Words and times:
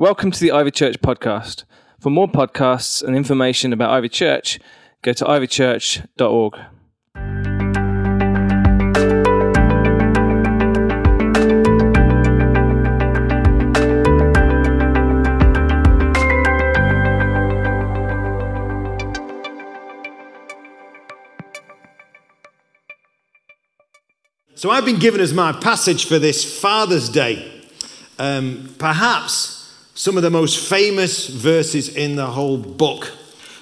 Welcome 0.00 0.30
to 0.30 0.38
the 0.38 0.52
Ivy 0.52 0.70
Church 0.70 1.00
podcast. 1.00 1.64
For 1.98 2.08
more 2.08 2.28
podcasts 2.28 3.02
and 3.02 3.16
information 3.16 3.72
about 3.72 3.90
Ivy 3.90 4.08
Church, 4.08 4.60
go 5.02 5.12
to 5.12 5.24
ivychurch.org. 5.24 6.54
So 24.54 24.70
I've 24.70 24.84
been 24.84 25.00
given 25.00 25.20
as 25.20 25.34
my 25.34 25.50
passage 25.50 26.04
for 26.04 26.20
this 26.20 26.60
Father's 26.60 27.08
Day, 27.08 27.64
um, 28.20 28.72
perhaps 28.78 29.57
some 29.98 30.16
of 30.16 30.22
the 30.22 30.30
most 30.30 30.68
famous 30.68 31.26
verses 31.26 31.88
in 31.88 32.14
the 32.14 32.24
whole 32.24 32.56
book. 32.56 33.12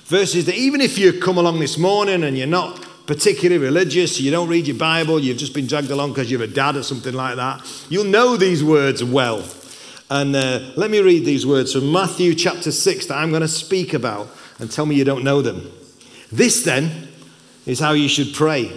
Verses 0.05 0.45
that 0.45 0.55
even 0.55 0.83
if 0.83 0.99
you 0.99 1.19
come 1.19 1.39
along 1.39 1.61
this 1.61 1.79
morning 1.79 2.25
and 2.25 2.37
you're 2.37 2.47
not 2.47 2.87
particularly 3.07 3.57
religious, 3.57 4.21
you 4.21 4.31
don't 4.31 4.47
read 4.47 4.67
your 4.67 4.77
Bible, 4.77 5.19
you've 5.19 5.39
just 5.39 5.55
been 5.55 5.67
dragged 5.67 5.91
along 5.91 6.11
because 6.11 6.31
you're 6.31 6.43
a 6.43 6.47
dad 6.47 6.77
or 6.77 6.83
something 6.83 7.15
like 7.15 7.37
that, 7.37 7.67
you'll 7.89 8.05
know 8.05 8.37
these 8.37 8.63
words 8.63 9.03
well. 9.03 9.49
And 10.11 10.37
uh, 10.37 10.61
let 10.77 10.91
me 10.91 11.01
read 11.01 11.25
these 11.25 11.47
words 11.47 11.73
from 11.73 11.91
Matthew 11.91 12.35
chapter 12.35 12.71
6 12.71 13.07
that 13.07 13.17
I'm 13.17 13.31
going 13.31 13.41
to 13.41 13.49
speak 13.49 13.95
about 13.95 14.29
and 14.59 14.71
tell 14.71 14.85
me 14.85 14.95
you 14.95 15.05
don't 15.05 15.25
know 15.25 15.41
them. 15.41 15.73
This 16.31 16.63
then 16.65 17.09
is 17.65 17.81
how 17.81 17.93
you 17.93 18.11
should 18.11 18.35
pray 18.35 18.71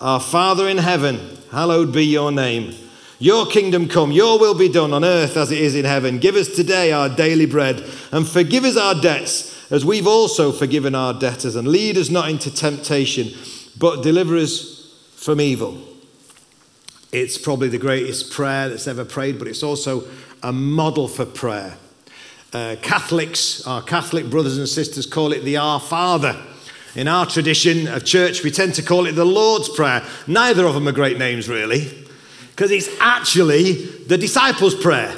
Our 0.00 0.18
Father 0.18 0.68
in 0.68 0.78
heaven, 0.78 1.20
hallowed 1.52 1.92
be 1.92 2.04
your 2.06 2.32
name. 2.32 2.74
Your 3.22 3.46
kingdom 3.46 3.86
come, 3.86 4.10
your 4.10 4.40
will 4.40 4.52
be 4.52 4.68
done 4.68 4.92
on 4.92 5.04
earth 5.04 5.36
as 5.36 5.52
it 5.52 5.58
is 5.58 5.76
in 5.76 5.84
heaven. 5.84 6.18
Give 6.18 6.34
us 6.34 6.48
today 6.48 6.90
our 6.90 7.08
daily 7.08 7.46
bread 7.46 7.88
and 8.10 8.26
forgive 8.26 8.64
us 8.64 8.76
our 8.76 9.00
debts 9.00 9.70
as 9.70 9.84
we've 9.84 10.08
also 10.08 10.50
forgiven 10.50 10.96
our 10.96 11.14
debtors. 11.14 11.54
And 11.54 11.68
lead 11.68 11.96
us 11.96 12.10
not 12.10 12.28
into 12.28 12.52
temptation, 12.52 13.28
but 13.78 14.02
deliver 14.02 14.36
us 14.36 14.92
from 15.14 15.40
evil. 15.40 15.80
It's 17.12 17.38
probably 17.38 17.68
the 17.68 17.78
greatest 17.78 18.32
prayer 18.32 18.68
that's 18.68 18.88
ever 18.88 19.04
prayed, 19.04 19.38
but 19.38 19.46
it's 19.46 19.62
also 19.62 20.02
a 20.42 20.52
model 20.52 21.06
for 21.06 21.24
prayer. 21.24 21.76
Uh, 22.52 22.74
Catholics, 22.82 23.64
our 23.68 23.82
Catholic 23.82 24.30
brothers 24.30 24.58
and 24.58 24.68
sisters, 24.68 25.06
call 25.06 25.32
it 25.32 25.44
the 25.44 25.58
Our 25.58 25.78
Father. 25.78 26.42
In 26.96 27.06
our 27.06 27.24
tradition 27.24 27.86
of 27.86 28.04
church, 28.04 28.42
we 28.42 28.50
tend 28.50 28.74
to 28.74 28.82
call 28.82 29.06
it 29.06 29.12
the 29.12 29.24
Lord's 29.24 29.68
Prayer. 29.68 30.04
Neither 30.26 30.66
of 30.66 30.74
them 30.74 30.88
are 30.88 30.92
great 30.92 31.18
names, 31.18 31.48
really 31.48 32.01
because 32.54 32.70
it's 32.70 32.88
actually 33.00 33.86
the 34.06 34.18
disciples' 34.18 34.74
prayer. 34.74 35.14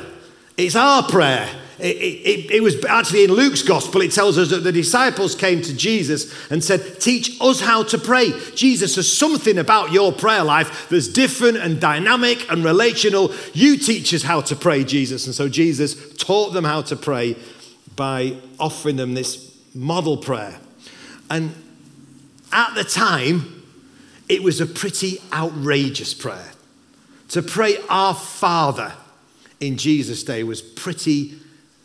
It's 0.57 0.77
our 0.77 1.03
prayer. 1.03 1.49
It, 1.81 1.97
it, 1.97 2.51
it, 2.53 2.63
was 2.63 2.85
actually 2.85 3.25
in 3.25 3.33
Luke's 3.33 3.63
gospel, 3.63 4.01
it 4.03 4.13
tells 4.13 4.39
us 4.39 4.51
that 4.51 4.61
the 4.63 4.71
disciples 4.71 5.35
came 5.35 5.61
to 5.63 5.77
Jesus 5.77 6.33
and 6.49 6.63
said, 6.63 7.01
Teach 7.01 7.37
us 7.41 7.61
how 7.61 7.83
to 7.83 7.99
pray. 7.99 8.33
Jesus, 8.55 8.95
there's 8.95 9.13
something 9.13 9.59
about 9.59 9.91
your 9.91 10.13
prayer 10.13 10.45
life 10.45 10.89
that's 10.89 11.09
different 11.09 11.57
and 11.57 11.81
dynamic 11.81 12.49
and 12.51 12.65
relational. 12.65 13.35
You 13.53 13.77
teach 13.77 14.15
us 14.15 14.23
how 14.23 14.41
to 14.43 14.55
pray, 14.55 14.85
Jesus. 14.85 15.27
And 15.27 15.35
so 15.35 15.49
Jesus 15.49 16.15
taught 16.17 16.53
them 16.53 16.65
how 16.65 16.83
to 16.83 16.95
pray 16.95 17.37
by 17.97 18.37
offering 18.61 18.97
them 18.97 19.15
this 19.15 19.59
model 19.75 20.17
prayer. 20.17 20.57
And 21.29 21.53
at 22.53 22.75
the 22.77 22.85
time, 22.85 23.65
it 24.29 24.45
was 24.45 24.61
a 24.61 24.67
pretty 24.67 25.19
outrageous 25.33 26.15
prayer. 26.15 26.54
To 27.29 27.43
pray 27.43 27.79
our 27.89 28.15
Father 28.15 28.93
in 29.61 29.77
Jesus' 29.77 30.23
day 30.23 30.43
was 30.43 30.63
pretty, 30.63 31.39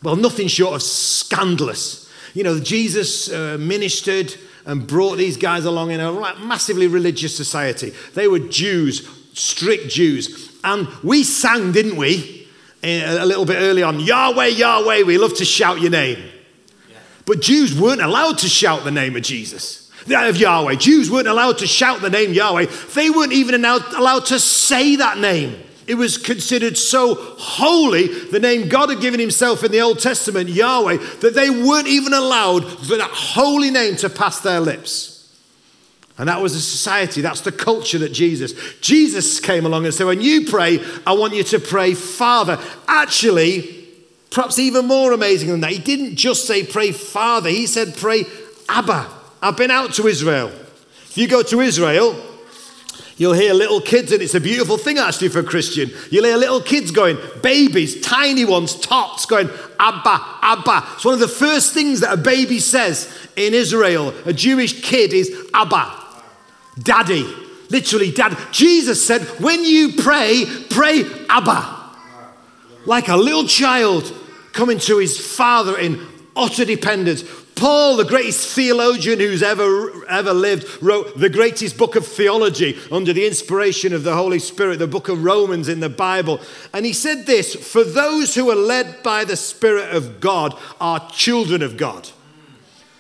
well, 0.04 0.16
nothing 0.16 0.48
short 0.48 0.76
of 0.76 0.82
scandalous. 0.82 2.10
You 2.34 2.44
know, 2.44 2.60
Jesus 2.60 3.32
uh, 3.32 3.58
ministered 3.60 4.36
and 4.66 4.86
brought 4.86 5.18
these 5.18 5.38
guys 5.38 5.66
along 5.66 5.92
in 5.92 6.00
a 6.00 6.12
massively 6.40 6.88
religious 6.88 7.36
society. 7.36 7.94
They 8.14 8.28
were 8.28 8.40
Jews, 8.40 9.08
strict 9.34 9.90
Jews. 9.90 10.58
And 10.64 10.88
we 11.04 11.24
sang, 11.24 11.72
didn't 11.72 11.96
we, 11.96 12.48
a 12.84 13.26
little 13.26 13.46
bit 13.46 13.58
early 13.58 13.82
on, 13.82 14.00
Yahweh, 14.00 14.48
Yahweh, 14.48 15.04
we 15.04 15.18
love 15.18 15.34
to 15.36 15.46
shout 15.46 15.82
your 15.82 15.92
name. 15.92 16.24
But 17.26 17.42
Jews 17.42 17.80
weren't 17.80 18.02
allowed 18.02 18.40
to 18.40 18.50
shout 18.50 18.84
the 18.84 18.92
name 18.92 19.16
of 19.16 19.22
Jesus 19.22 19.89
of 20.08 20.38
Yahweh. 20.38 20.76
Jews 20.76 21.10
weren't 21.10 21.28
allowed 21.28 21.60
to 21.60 21.68
shout 21.68 22.02
the 22.02 22.10
name 22.10 22.34
Yahweh. 22.34 22.66
They 22.94 23.10
weren't 23.10 23.34
even 23.34 23.64
allowed 23.66 24.26
to 24.28 24.40
say 24.40 24.96
that 24.98 25.18
name. 25.18 25.64
It 25.90 25.96
was 25.96 26.20
considered 26.20 26.78
so 26.78 27.16
holy, 27.16 28.08
the 28.26 28.40
name 28.40 28.70
God 28.70 28.90
had 28.90 29.02
given 29.02 29.20
himself 29.20 29.64
in 29.64 29.72
the 29.72 29.82
Old 29.82 29.98
Testament, 29.98 30.48
Yahweh, 30.48 30.98
that 31.22 31.34
they 31.34 31.50
weren't 31.50 31.88
even 31.88 32.14
allowed 32.14 32.62
for 32.62 32.96
that 32.96 33.10
holy 33.10 33.72
name 33.72 33.96
to 33.96 34.10
pass 34.10 34.40
their 34.40 34.60
lips. 34.60 35.20
And 36.20 36.28
that 36.28 36.42
was 36.42 36.54
the 36.54 36.60
society, 36.60 37.22
that's 37.22 37.42
the 37.42 37.52
culture 37.52 37.98
that 37.98 38.12
Jesus. 38.12 38.54
Jesus 38.82 39.40
came 39.40 39.66
along 39.66 39.86
and 39.86 39.94
said, 39.94 40.06
When 40.06 40.22
you 40.22 40.46
pray, 40.46 40.80
I 41.08 41.14
want 41.14 41.34
you 41.34 41.44
to 41.46 41.60
pray 41.60 41.96
Father. 41.96 42.60
Actually, 42.88 43.88
perhaps 44.30 44.60
even 44.60 44.86
more 44.86 45.12
amazing 45.12 45.50
than 45.50 45.62
that, 45.62 45.72
he 45.72 45.80
didn't 45.80 46.18
just 46.18 46.46
say 46.46 46.64
pray 46.64 46.92
Father, 46.92 47.50
he 47.50 47.66
said 47.66 47.96
pray 47.98 48.26
Abba. 48.68 49.10
I've 49.42 49.58
been 49.58 49.72
out 49.72 49.94
to 49.96 50.08
Israel. 50.08 50.48
If 50.48 51.18
you 51.18 51.28
go 51.28 51.42
to 51.44 51.62
Israel, 51.62 52.16
You'll 53.20 53.34
hear 53.34 53.54
little 53.54 53.82
kids, 53.82 54.14
and 54.14 54.22
it's 54.22 54.34
a 54.34 54.40
beautiful 54.40 54.78
thing 54.78 54.98
actually 54.98 55.28
for 55.28 55.40
a 55.40 55.44
Christian. 55.44 55.92
You'll 56.10 56.24
hear 56.24 56.38
little 56.38 56.62
kids 56.62 56.90
going, 56.90 57.18
babies, 57.44 58.00
tiny 58.00 58.46
ones, 58.46 58.80
tots, 58.80 59.26
going, 59.26 59.50
Abba, 59.78 60.24
Abba. 60.42 60.88
It's 60.94 61.04
one 61.04 61.16
of 61.16 61.20
the 61.20 61.28
first 61.28 61.74
things 61.74 62.00
that 62.00 62.14
a 62.14 62.18
baby 62.18 62.60
says 62.60 63.14
in 63.36 63.54
Israel. 63.54 64.14
A 64.26 64.32
Jewish 64.32 64.82
kid 64.82 65.12
is 65.12 65.50
Abba, 65.54 65.94
daddy, 66.82 67.28
literally 67.70 68.10
dad. 68.10 68.38
Jesus 68.54 69.06
said, 69.06 69.24
when 69.42 69.66
you 69.66 69.96
pray, 69.98 70.46
pray 70.70 71.04
Abba. 71.28 71.76
Like 72.86 73.10
a 73.10 73.18
little 73.18 73.48
child 73.48 74.14
coming 74.54 74.80
to 74.80 74.98
his 74.98 75.20
father 75.20 75.78
in 75.78 76.00
utter 76.38 76.64
dependence. 76.64 77.24
Paul, 77.60 77.98
the 77.98 78.06
greatest 78.06 78.56
theologian 78.56 79.20
who's 79.20 79.44
ever, 79.44 80.06
ever 80.08 80.34
lived, 80.34 80.82
wrote 80.82 81.20
the 81.20 81.30
greatest 81.30 81.78
book 81.78 81.98
of 81.98 82.08
theology 82.08 82.80
under 82.90 83.12
the 83.12 83.28
inspiration 83.28 83.92
of 83.92 84.04
the 84.04 84.16
Holy 84.16 84.40
Spirit, 84.40 84.80
the 84.80 84.88
book 84.88 85.10
of 85.10 85.26
Romans 85.26 85.68
in 85.68 85.82
the 85.82 85.90
Bible. 85.90 86.40
And 86.74 86.86
he 86.86 86.94
said 86.94 87.26
this 87.26 87.56
For 87.56 87.84
those 87.84 88.34
who 88.34 88.50
are 88.50 88.56
led 88.56 89.04
by 89.04 89.26
the 89.26 89.36
Spirit 89.36 89.94
of 89.94 90.22
God 90.22 90.58
are 90.80 91.06
children 91.12 91.62
of 91.62 91.76
God. 91.76 92.10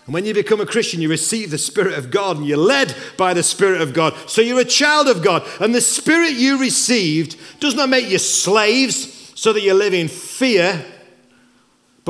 And 0.06 0.14
when 0.14 0.25
you 0.25 0.34
become 0.34 0.59
a 0.59 0.66
Christian, 0.66 1.02
you 1.02 1.09
receive 1.09 1.52
the 1.52 1.58
Spirit 1.58 1.98
of 1.98 2.12
God 2.12 2.36
and 2.36 2.46
you're 2.46 2.58
led 2.58 2.94
by 3.16 3.34
the 3.34 3.44
Spirit 3.44 3.80
of 3.80 3.94
God. 3.94 4.14
So 4.28 4.42
you're 4.42 4.59
a 4.59 4.66
child 4.66 5.08
of 5.08 5.24
God. 5.24 5.48
And 5.62 5.74
the 5.74 5.80
Spirit 5.80 6.34
you 6.34 6.59
received 6.59 7.38
does 7.62 7.75
not 7.75 7.88
make 7.88 8.09
you 8.09 8.18
slaves 8.18 9.31
so 9.36 9.53
that 9.53 9.62
you 9.62 9.74
live 9.74 9.94
in 9.94 10.09
fear 10.09 10.84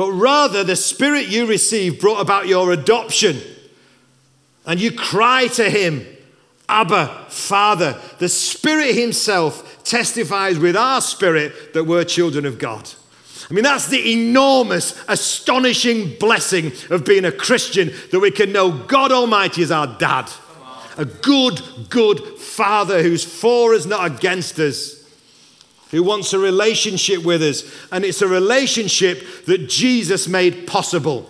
but 0.00 0.12
rather 0.12 0.64
the 0.64 0.76
Spirit 0.76 1.28
you 1.28 1.44
received 1.44 2.00
brought 2.00 2.22
about 2.22 2.48
your 2.48 2.72
adoption. 2.72 3.38
And 4.64 4.80
you 4.80 4.92
cry 4.92 5.46
to 5.48 5.68
Him, 5.68 6.06
Abba, 6.70 7.26
Father. 7.28 8.00
The 8.18 8.30
Spirit 8.30 8.94
Himself 8.94 9.84
testifies 9.84 10.58
with 10.58 10.74
our 10.74 11.02
spirit 11.02 11.74
that 11.74 11.84
we're 11.84 12.04
children 12.04 12.46
of 12.46 12.58
God. 12.58 12.88
I 13.50 13.52
mean, 13.52 13.62
that's 13.62 13.88
the 13.88 14.14
enormous, 14.14 15.04
astonishing 15.06 16.16
blessing 16.18 16.72
of 16.88 17.04
being 17.04 17.26
a 17.26 17.32
Christian 17.32 17.92
that 18.10 18.20
we 18.20 18.30
can 18.30 18.52
know 18.52 18.72
God 18.72 19.12
Almighty 19.12 19.60
is 19.60 19.70
our 19.70 19.98
dad. 19.98 20.30
A 20.96 21.04
good, 21.04 21.60
good 21.90 22.20
Father 22.38 23.02
who's 23.02 23.22
for 23.22 23.74
us, 23.74 23.84
not 23.84 24.10
against 24.10 24.58
us 24.60 24.99
who 25.90 26.02
wants 26.02 26.32
a 26.32 26.38
relationship 26.38 27.24
with 27.24 27.42
us. 27.42 27.64
And 27.90 28.04
it's 28.04 28.22
a 28.22 28.28
relationship 28.28 29.44
that 29.46 29.68
Jesus 29.68 30.28
made 30.28 30.66
possible. 30.66 31.28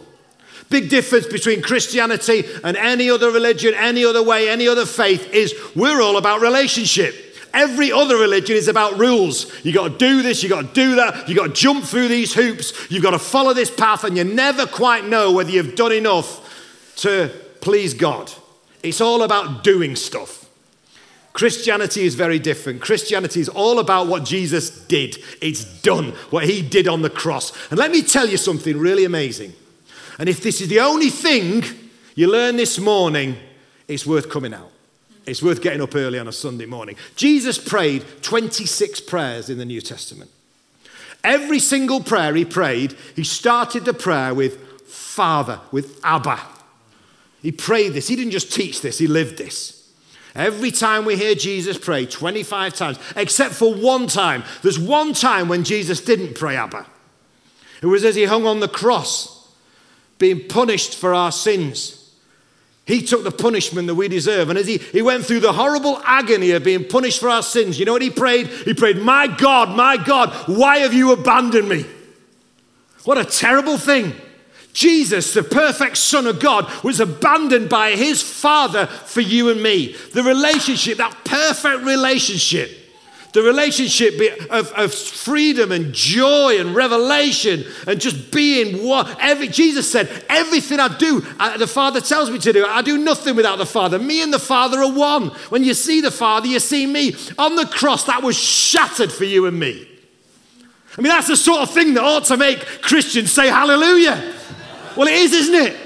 Big 0.69 0.89
difference 0.89 1.27
between 1.27 1.63
Christianity 1.63 2.45
and 2.63 2.77
any 2.77 3.11
other 3.11 3.31
religion, 3.31 3.75
any 3.75 4.05
other 4.05 4.23
way, 4.23 4.49
any 4.49 4.69
other 4.69 4.87
faith 4.87 5.33
is 5.35 5.55
we're 5.75 6.01
all 6.01 6.17
about 6.17 6.41
relationship. 6.41 7.31
Every 7.53 7.91
other 7.91 8.17
religion 8.17 8.55
is 8.55 8.69
about 8.69 8.97
rules. 8.97 9.53
You 9.65 9.73
got 9.73 9.89
to 9.91 9.99
do 9.99 10.23
this, 10.23 10.43
you 10.43 10.49
got 10.49 10.69
to 10.69 10.73
do 10.73 10.95
that, 10.95 11.29
you 11.29 11.35
got 11.35 11.49
to 11.49 11.53
jump 11.53 11.85
through 11.85 12.07
these 12.07 12.33
hoops, 12.33 12.73
you've 12.89 13.03
got 13.03 13.11
to 13.11 13.19
follow 13.19 13.53
this 13.53 13.71
path, 13.71 14.05
and 14.05 14.17
you 14.17 14.23
never 14.23 14.67
quite 14.67 15.05
know 15.05 15.33
whether 15.33 15.51
you've 15.51 15.75
done 15.75 15.93
enough 15.93 16.95
to 16.97 17.33
please 17.61 17.95
God. 17.95 18.33
It's 18.85 19.01
all 19.01 19.23
about 19.25 19.65
doing 19.65 19.97
stuff. 19.97 20.40
Christianity 21.33 22.03
is 22.03 22.15
very 22.15 22.39
different. 22.39 22.81
Christianity 22.81 23.41
is 23.41 23.49
all 23.49 23.79
about 23.79 24.09
what 24.09 24.25
Jesus 24.25 24.71
did. 24.87 25.17
It's 25.41 25.65
done, 25.83 26.13
what 26.31 26.45
he 26.45 26.61
did 26.61 26.89
on 26.89 27.03
the 27.03 27.11
cross. 27.11 27.53
And 27.71 27.79
let 27.79 27.91
me 27.91 28.03
tell 28.03 28.29
you 28.29 28.37
something 28.37 28.77
really 28.77 29.05
amazing. 29.05 29.53
And 30.19 30.29
if 30.29 30.43
this 30.43 30.61
is 30.61 30.69
the 30.69 30.81
only 30.81 31.09
thing 31.09 31.63
you 32.15 32.31
learn 32.31 32.57
this 32.57 32.79
morning, 32.79 33.37
it's 33.87 34.05
worth 34.05 34.29
coming 34.29 34.53
out. 34.53 34.71
It's 35.25 35.43
worth 35.43 35.63
getting 35.63 35.81
up 35.81 35.95
early 35.95 36.19
on 36.19 36.27
a 36.27 36.33
Sunday 36.33 36.67
morning. 36.67 36.97
Jesus 37.15 37.59
prayed 37.59 38.05
26 38.23 39.01
prayers 39.03 39.49
in 39.49 39.59
the 39.59 39.65
New 39.65 39.81
Testament. 39.81 40.31
Every 41.23 41.59
single 41.59 42.03
prayer 42.03 42.35
he 42.35 42.45
prayed, 42.45 42.97
he 43.15 43.25
started 43.25 43.85
the 43.85 43.95
prayer 43.95 44.35
with 44.35 44.89
Father, 44.89 45.61
with 45.71 46.01
Abba. 46.03 46.41
He 47.43 47.53
prayed 47.53 47.95
this. 47.95 48.09
He 48.09 48.17
didn't 48.17 48.33
just 48.33 48.53
teach 48.53 48.81
this, 48.81 48.99
he 48.99 49.07
lived 49.07 49.39
this. 49.39 49.80
Every 50.35 50.71
time 50.71 51.05
we 51.05 51.17
hear 51.17 51.35
Jesus 51.35 51.79
pray, 51.79 52.07
25 52.07 52.75
times, 52.75 52.99
except 53.17 53.55
for 53.55 53.75
one 53.75 54.07
time, 54.07 54.45
there's 54.63 54.79
one 54.79 55.13
time 55.13 55.49
when 55.49 55.65
Jesus 55.65 56.01
didn't 56.01 56.35
pray 56.35 56.57
Abba. 56.57 56.87
It 57.83 57.87
was 57.87 58.05
as 58.05 58.15
he 58.15 58.25
hung 58.25 58.47
on 58.47 58.61
the 58.61 58.69
cross, 58.69 59.49
being 60.19 60.47
punished 60.49 60.95
for 60.95 61.15
our 61.15 61.33
sins. 61.33 61.97
He 62.87 63.03
took 63.03 63.25
the 63.25 63.31
punishment 63.31 63.87
that 63.87 63.95
we 63.95 64.09
deserve. 64.09 64.51
And 64.51 64.59
as 64.59 64.67
he, 64.67 64.79
he 64.79 65.01
went 65.01 65.25
through 65.25 65.41
the 65.41 65.53
horrible 65.53 66.01
agony 66.05 66.51
of 66.51 66.65
being 66.65 66.85
punished 66.85 67.21
for 67.21 67.29
our 67.29 67.43
sins, 67.43 67.79
you 67.79 67.85
know 67.85 67.93
what 67.93 68.03
he 68.03 68.11
prayed? 68.11 68.49
He 68.49 68.75
prayed, 68.75 68.99
My 68.99 69.27
God, 69.27 69.77
my 69.77 69.97
God, 69.97 70.31
why 70.49 70.79
have 70.79 70.93
you 70.93 71.13
abandoned 71.13 71.69
me? 71.69 71.87
What 73.05 73.17
a 73.17 73.25
terrible 73.25 73.79
thing. 73.79 74.15
Jesus, 74.73 75.35
the 75.35 75.43
perfect 75.43 75.97
Son 75.97 76.27
of 76.27 76.41
God, 76.41 76.71
was 76.85 77.01
abandoned 77.01 77.69
by 77.69 77.93
his 77.93 78.23
Father 78.23 78.87
for 78.87 79.21
you 79.21 79.51
and 79.51 79.63
me. 79.63 79.97
The 80.13 80.23
relationship, 80.23 80.99
that 80.99 81.17
perfect 81.25 81.85
relationship, 81.85 82.71
the 83.33 83.43
relationship 83.43 84.15
of, 84.51 84.73
of 84.73 84.93
freedom 84.93 85.71
and 85.71 85.93
joy 85.93 86.59
and 86.59 86.75
revelation 86.75 87.65
and 87.87 88.01
just 88.01 88.33
being 88.33 88.85
what 88.85 89.17
every, 89.21 89.49
Jesus 89.49 89.91
said, 89.91 90.25
everything 90.29 90.81
I 90.81 90.97
do, 90.97 91.25
I, 91.39 91.57
the 91.57 91.67
Father 91.67 92.01
tells 92.01 92.31
me 92.31 92.39
to 92.41 92.53
do. 92.53 92.67
I 92.67 92.83
do 92.83 92.99
nothing 92.99 93.37
without 93.37 93.59
the 93.59 93.67
Father. 93.67 93.99
Me 93.99 94.23
and 94.23 94.33
the 94.33 94.39
Father 94.39 94.79
are 94.79 94.93
one. 94.93 95.29
When 95.49 95.63
you 95.63 95.75
see 95.75 96.01
the 96.01 96.11
Father, 96.11 96.49
you 96.49 96.59
see 96.59 96.87
me. 96.87 97.15
On 97.39 97.55
the 97.55 97.67
cross, 97.67 98.05
that 98.05 98.23
was 98.23 98.37
shattered 98.37 99.13
for 99.13 99.25
you 99.25 99.47
and 99.47 99.59
me. 99.59 99.87
I 100.99 101.03
mean, 101.03 101.11
that's 101.11 101.29
the 101.29 101.37
sort 101.37 101.61
of 101.61 101.71
thing 101.71 101.95
that 101.95 102.03
ought 102.03 102.25
to 102.25 102.37
make 102.37 102.65
Christians 102.83 103.31
say 103.31 103.49
hallelujah. 103.49 104.35
Well, 104.97 105.09
it 105.09 105.15
is, 105.15 105.33
isn't 105.33 105.55
it? 105.55 105.77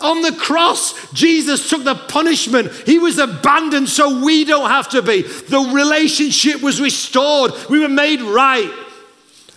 On 0.00 0.20
the 0.20 0.32
cross, 0.32 1.10
Jesus 1.12 1.70
took 1.70 1.84
the 1.84 1.94
punishment. 1.94 2.70
He 2.84 2.98
was 2.98 3.18
abandoned 3.18 3.88
so 3.88 4.22
we 4.22 4.44
don't 4.44 4.68
have 4.68 4.88
to 4.90 5.00
be. 5.00 5.22
The 5.22 5.70
relationship 5.72 6.62
was 6.62 6.80
restored. 6.80 7.52
We 7.70 7.80
were 7.80 7.88
made 7.88 8.20
right. 8.20 8.70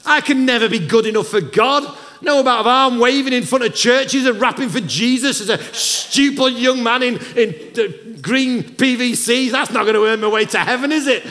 I 0.05 0.21
can 0.21 0.45
never 0.45 0.69
be 0.69 0.79
good 0.79 1.05
enough 1.05 1.27
for 1.27 1.41
God. 1.41 1.97
No 2.21 2.39
about 2.39 2.65
arm 2.65 2.99
waving 2.99 3.33
in 3.33 3.43
front 3.43 3.65
of 3.65 3.75
churches 3.75 4.25
and 4.25 4.39
rapping 4.39 4.69
for 4.69 4.81
Jesus 4.81 5.41
as 5.41 5.49
a 5.49 5.61
stupid 5.73 6.53
young 6.53 6.83
man 6.83 7.03
in, 7.03 7.17
in 7.35 8.19
green 8.21 8.63
PVCs. 8.63 9.51
That's 9.51 9.71
not 9.71 9.83
going 9.83 9.95
to 9.95 10.05
earn 10.05 10.21
my 10.21 10.27
way 10.27 10.45
to 10.45 10.59
heaven, 10.59 10.91
is 10.91 11.07
it? 11.07 11.25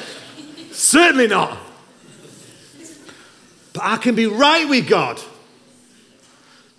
Certainly 0.73 1.29
not. 1.29 1.59
But 3.73 3.83
I 3.85 3.97
can 3.97 4.15
be 4.15 4.27
right 4.27 4.69
with 4.69 4.89
God 4.89 5.21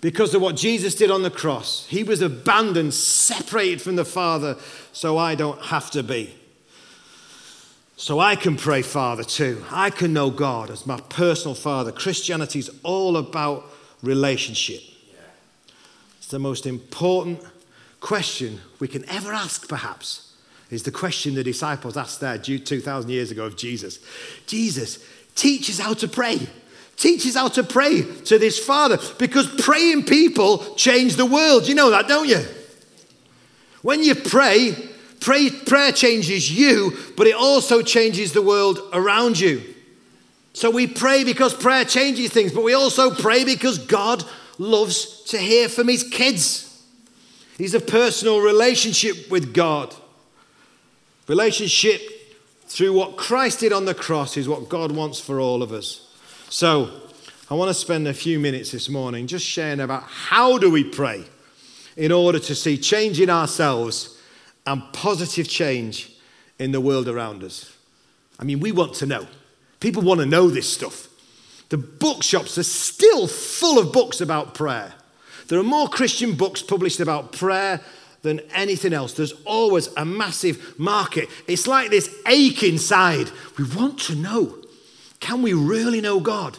because 0.00 0.34
of 0.34 0.40
what 0.40 0.56
Jesus 0.56 0.94
did 0.94 1.10
on 1.10 1.22
the 1.22 1.30
cross. 1.30 1.86
He 1.88 2.02
was 2.02 2.22
abandoned, 2.22 2.94
separated 2.94 3.82
from 3.82 3.96
the 3.96 4.04
Father, 4.04 4.56
so 4.92 5.18
I 5.18 5.34
don't 5.34 5.60
have 5.66 5.90
to 5.92 6.02
be. 6.02 6.34
So 7.96 8.18
I 8.18 8.34
can 8.34 8.56
pray 8.56 8.80
Father 8.80 9.24
too. 9.24 9.62
I 9.70 9.90
can 9.90 10.14
know 10.14 10.30
God 10.30 10.70
as 10.70 10.86
my 10.86 10.98
personal 11.00 11.54
Father. 11.54 11.92
Christianity 11.92 12.58
is 12.58 12.70
all 12.82 13.18
about 13.18 13.66
relationship. 14.02 14.80
It's 16.16 16.28
the 16.28 16.38
most 16.38 16.64
important 16.64 17.40
question 18.00 18.60
we 18.78 18.88
can 18.88 19.06
ever 19.06 19.32
ask, 19.32 19.68
perhaps, 19.68 20.34
is 20.70 20.84
the 20.84 20.90
question 20.90 21.34
the 21.34 21.44
disciples 21.44 21.98
asked 21.98 22.20
there 22.20 22.38
2,000 22.38 23.10
years 23.10 23.30
ago 23.30 23.44
of 23.44 23.56
Jesus. 23.56 23.98
Jesus, 24.46 25.04
teach 25.34 25.68
us 25.68 25.78
how 25.78 25.92
to 25.92 26.08
pray 26.08 26.48
teaches 27.00 27.34
how 27.34 27.48
to 27.48 27.64
pray 27.64 28.02
to 28.02 28.38
this 28.38 28.58
Father 28.58 28.98
because 29.18 29.48
praying 29.62 30.04
people 30.04 30.58
change 30.74 31.16
the 31.16 31.24
world. 31.24 31.66
You 31.66 31.74
know 31.74 31.90
that, 31.90 32.06
don't 32.06 32.28
you? 32.28 32.44
When 33.80 34.04
you 34.04 34.14
pray, 34.14 34.76
pray 35.18 35.50
prayer 35.50 35.92
changes 35.92 36.52
you, 36.52 36.96
but 37.16 37.26
it 37.26 37.34
also 37.34 37.80
changes 37.80 38.32
the 38.32 38.42
world 38.42 38.78
around 38.92 39.40
you. 39.40 39.62
So 40.52 40.70
we 40.70 40.86
pray 40.86 41.24
because 41.24 41.54
prayer 41.54 41.86
changes 41.86 42.30
things, 42.32 42.52
but 42.52 42.64
we 42.64 42.74
also 42.74 43.14
pray 43.14 43.44
because 43.44 43.78
God 43.78 44.22
loves 44.58 45.22
to 45.28 45.38
hear 45.38 45.70
from 45.70 45.88
his 45.88 46.04
kids. 46.04 46.66
He's 47.56 47.72
a 47.72 47.80
personal 47.80 48.40
relationship 48.40 49.30
with 49.30 49.54
God. 49.54 49.94
Relationship 51.28 52.02
through 52.66 52.92
what 52.92 53.16
Christ 53.16 53.60
did 53.60 53.72
on 53.72 53.86
the 53.86 53.94
cross 53.94 54.36
is 54.36 54.48
what 54.48 54.68
God 54.68 54.92
wants 54.92 55.18
for 55.18 55.40
all 55.40 55.62
of 55.62 55.72
us. 55.72 56.09
So, 56.52 56.90
I 57.48 57.54
want 57.54 57.68
to 57.68 57.74
spend 57.74 58.08
a 58.08 58.12
few 58.12 58.40
minutes 58.40 58.72
this 58.72 58.88
morning 58.88 59.28
just 59.28 59.46
sharing 59.46 59.78
about 59.78 60.02
how 60.02 60.58
do 60.58 60.68
we 60.68 60.82
pray 60.82 61.22
in 61.96 62.10
order 62.10 62.40
to 62.40 62.56
see 62.56 62.76
change 62.76 63.20
in 63.20 63.30
ourselves 63.30 64.18
and 64.66 64.82
positive 64.92 65.48
change 65.48 66.12
in 66.58 66.72
the 66.72 66.80
world 66.80 67.06
around 67.06 67.44
us. 67.44 67.76
I 68.40 68.42
mean, 68.42 68.58
we 68.58 68.72
want 68.72 68.94
to 68.94 69.06
know. 69.06 69.28
People 69.78 70.02
want 70.02 70.18
to 70.18 70.26
know 70.26 70.48
this 70.48 70.68
stuff. 70.68 71.06
The 71.68 71.78
bookshops 71.78 72.58
are 72.58 72.64
still 72.64 73.28
full 73.28 73.78
of 73.78 73.92
books 73.92 74.20
about 74.20 74.52
prayer. 74.52 74.94
There 75.46 75.58
are 75.60 75.62
more 75.62 75.86
Christian 75.86 76.34
books 76.34 76.62
published 76.62 76.98
about 76.98 77.30
prayer 77.30 77.80
than 78.22 78.40
anything 78.52 78.92
else. 78.92 79.12
There's 79.12 79.34
always 79.44 79.88
a 79.96 80.04
massive 80.04 80.76
market. 80.80 81.28
It's 81.46 81.68
like 81.68 81.90
this 81.90 82.12
ache 82.26 82.64
inside. 82.64 83.30
We 83.56 83.66
want 83.66 84.00
to 84.00 84.16
know. 84.16 84.59
Can 85.20 85.42
we 85.42 85.52
really 85.52 86.00
know 86.00 86.18
God? 86.18 86.58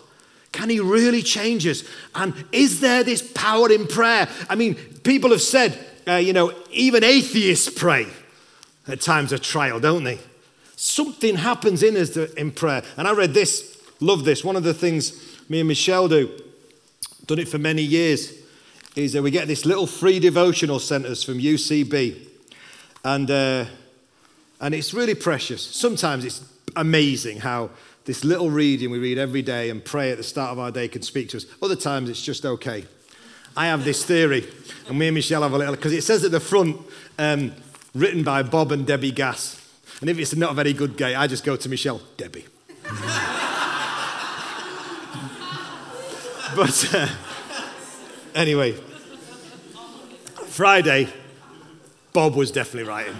Can 0.51 0.69
He 0.69 0.79
really 0.79 1.21
change 1.21 1.65
us? 1.67 1.83
And 2.15 2.33
is 2.51 2.79
there 2.79 3.03
this 3.03 3.21
power 3.21 3.71
in 3.71 3.87
prayer? 3.87 4.27
I 4.49 4.55
mean, 4.55 4.75
people 5.03 5.31
have 5.31 5.41
said, 5.41 5.77
uh, 6.07 6.15
you 6.15 6.33
know, 6.33 6.53
even 6.71 7.03
atheists 7.03 7.69
pray 7.69 8.07
at 8.87 9.01
times 9.01 9.31
of 9.31 9.41
trial, 9.41 9.79
don't 9.79 10.03
they? 10.03 10.19
Something 10.75 11.35
happens 11.35 11.83
in 11.83 11.95
us 11.95 12.17
in 12.17 12.51
prayer. 12.51 12.83
And 12.97 13.07
I 13.07 13.13
read 13.13 13.33
this, 13.33 13.77
love 13.99 14.25
this. 14.25 14.43
One 14.43 14.55
of 14.55 14.63
the 14.63 14.73
things 14.73 15.39
me 15.49 15.59
and 15.59 15.67
Michelle 15.67 16.07
do, 16.07 16.29
done 17.25 17.39
it 17.39 17.47
for 17.47 17.57
many 17.57 17.83
years, 17.83 18.33
is 18.95 19.13
that 19.13 19.21
we 19.21 19.31
get 19.31 19.47
this 19.47 19.65
little 19.65 19.87
free 19.87 20.19
devotional 20.19 20.79
centers 20.79 21.23
from 21.23 21.39
UCB. 21.39 22.27
And, 23.03 23.29
uh, 23.29 23.65
and 24.59 24.75
it's 24.75 24.93
really 24.93 25.15
precious. 25.15 25.61
Sometimes 25.61 26.25
it's 26.25 26.43
amazing 26.75 27.39
how 27.39 27.69
this 28.05 28.23
little 28.23 28.49
reading 28.49 28.89
we 28.89 28.99
read 28.99 29.17
every 29.17 29.41
day 29.41 29.69
and 29.69 29.83
pray 29.83 30.11
at 30.11 30.17
the 30.17 30.23
start 30.23 30.51
of 30.51 30.59
our 30.59 30.71
day 30.71 30.87
can 30.87 31.01
speak 31.01 31.29
to 31.29 31.37
us. 31.37 31.45
Other 31.61 31.75
times 31.75 32.09
it's 32.09 32.21
just 32.21 32.45
okay. 32.45 32.85
I 33.55 33.67
have 33.67 33.83
this 33.83 34.05
theory, 34.05 34.47
and 34.87 34.97
me 34.97 35.07
and 35.07 35.15
Michelle 35.15 35.43
have 35.43 35.53
a 35.53 35.57
little, 35.57 35.75
because 35.75 35.93
it 35.93 36.03
says 36.03 36.23
at 36.23 36.31
the 36.31 36.39
front, 36.39 36.77
um, 37.19 37.51
written 37.93 38.23
by 38.23 38.43
Bob 38.43 38.71
and 38.71 38.87
Debbie 38.87 39.11
Gass. 39.11 39.57
And 39.99 40.09
if 40.09 40.17
it's 40.17 40.35
not 40.35 40.51
a 40.51 40.53
very 40.55 40.73
good 40.73 40.95
gay, 40.97 41.15
I 41.15 41.27
just 41.27 41.43
go 41.43 41.55
to 41.55 41.69
Michelle, 41.69 42.01
Debbie. 42.17 42.45
but 46.55 46.95
uh, 46.95 47.07
anyway, 48.33 48.71
Friday, 50.47 51.09
Bob 52.13 52.35
was 52.35 52.51
definitely 52.51 52.89
writing 52.89 53.15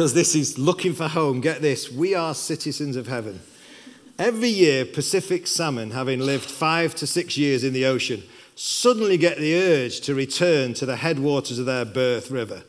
because 0.00 0.14
this 0.14 0.34
is 0.34 0.58
looking 0.58 0.94
for 0.94 1.08
home. 1.08 1.42
Get 1.42 1.60
this 1.60 1.92
we 1.92 2.14
are 2.14 2.32
citizens 2.32 2.96
of 2.96 3.06
heaven. 3.06 3.38
Every 4.18 4.48
year, 4.48 4.86
Pacific 4.86 5.46
salmon, 5.46 5.90
having 5.90 6.20
lived 6.20 6.50
five 6.50 6.94
to 6.94 7.06
six 7.06 7.36
years 7.36 7.64
in 7.64 7.74
the 7.74 7.84
ocean, 7.84 8.22
suddenly 8.54 9.18
get 9.18 9.36
the 9.36 9.54
urge 9.54 10.00
to 10.00 10.14
return 10.14 10.72
to 10.72 10.86
the 10.86 10.96
headwaters 10.96 11.58
of 11.58 11.66
their 11.66 11.84
birth 11.84 12.30
river. 12.30 12.62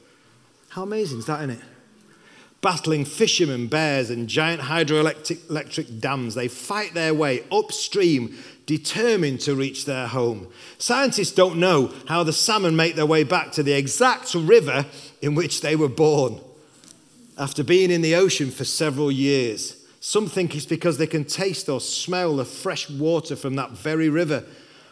How 0.71 0.83
amazing 0.83 1.19
is 1.19 1.25
that, 1.27 1.39
isn't 1.39 1.61
it? 1.61 1.65
Battling 2.59 3.05
fishermen, 3.05 3.67
bears, 3.67 4.09
and 4.09 4.27
giant 4.27 4.63
hydroelectric 4.63 5.49
electric 5.49 6.01
dams, 6.01 6.35
they 6.35 6.49
fight 6.49 6.93
their 6.93 7.13
way 7.13 7.45
upstream, 7.49 8.37
determined 8.65 9.39
to 9.39 9.55
reach 9.55 9.85
their 9.85 10.07
home. 10.07 10.47
Scientists 10.79 11.31
don't 11.31 11.61
know 11.61 11.93
how 12.09 12.23
the 12.25 12.33
salmon 12.33 12.75
make 12.75 12.95
their 12.95 13.05
way 13.05 13.23
back 13.23 13.53
to 13.53 13.63
the 13.63 13.71
exact 13.71 14.35
river 14.35 14.85
in 15.21 15.33
which 15.33 15.61
they 15.61 15.77
were 15.77 15.87
born 15.87 16.41
after 17.37 17.63
being 17.63 17.91
in 17.91 18.01
the 18.01 18.15
ocean 18.15 18.51
for 18.51 18.65
several 18.65 19.11
years. 19.11 19.77
Some 19.99 20.27
think 20.27 20.55
it's 20.55 20.65
because 20.65 20.97
they 20.97 21.07
can 21.07 21.25
taste 21.25 21.69
or 21.69 21.79
smell 21.79 22.35
the 22.35 22.45
fresh 22.45 22.89
water 22.89 23.35
from 23.35 23.55
that 23.55 23.71
very 23.71 24.09
river. 24.09 24.43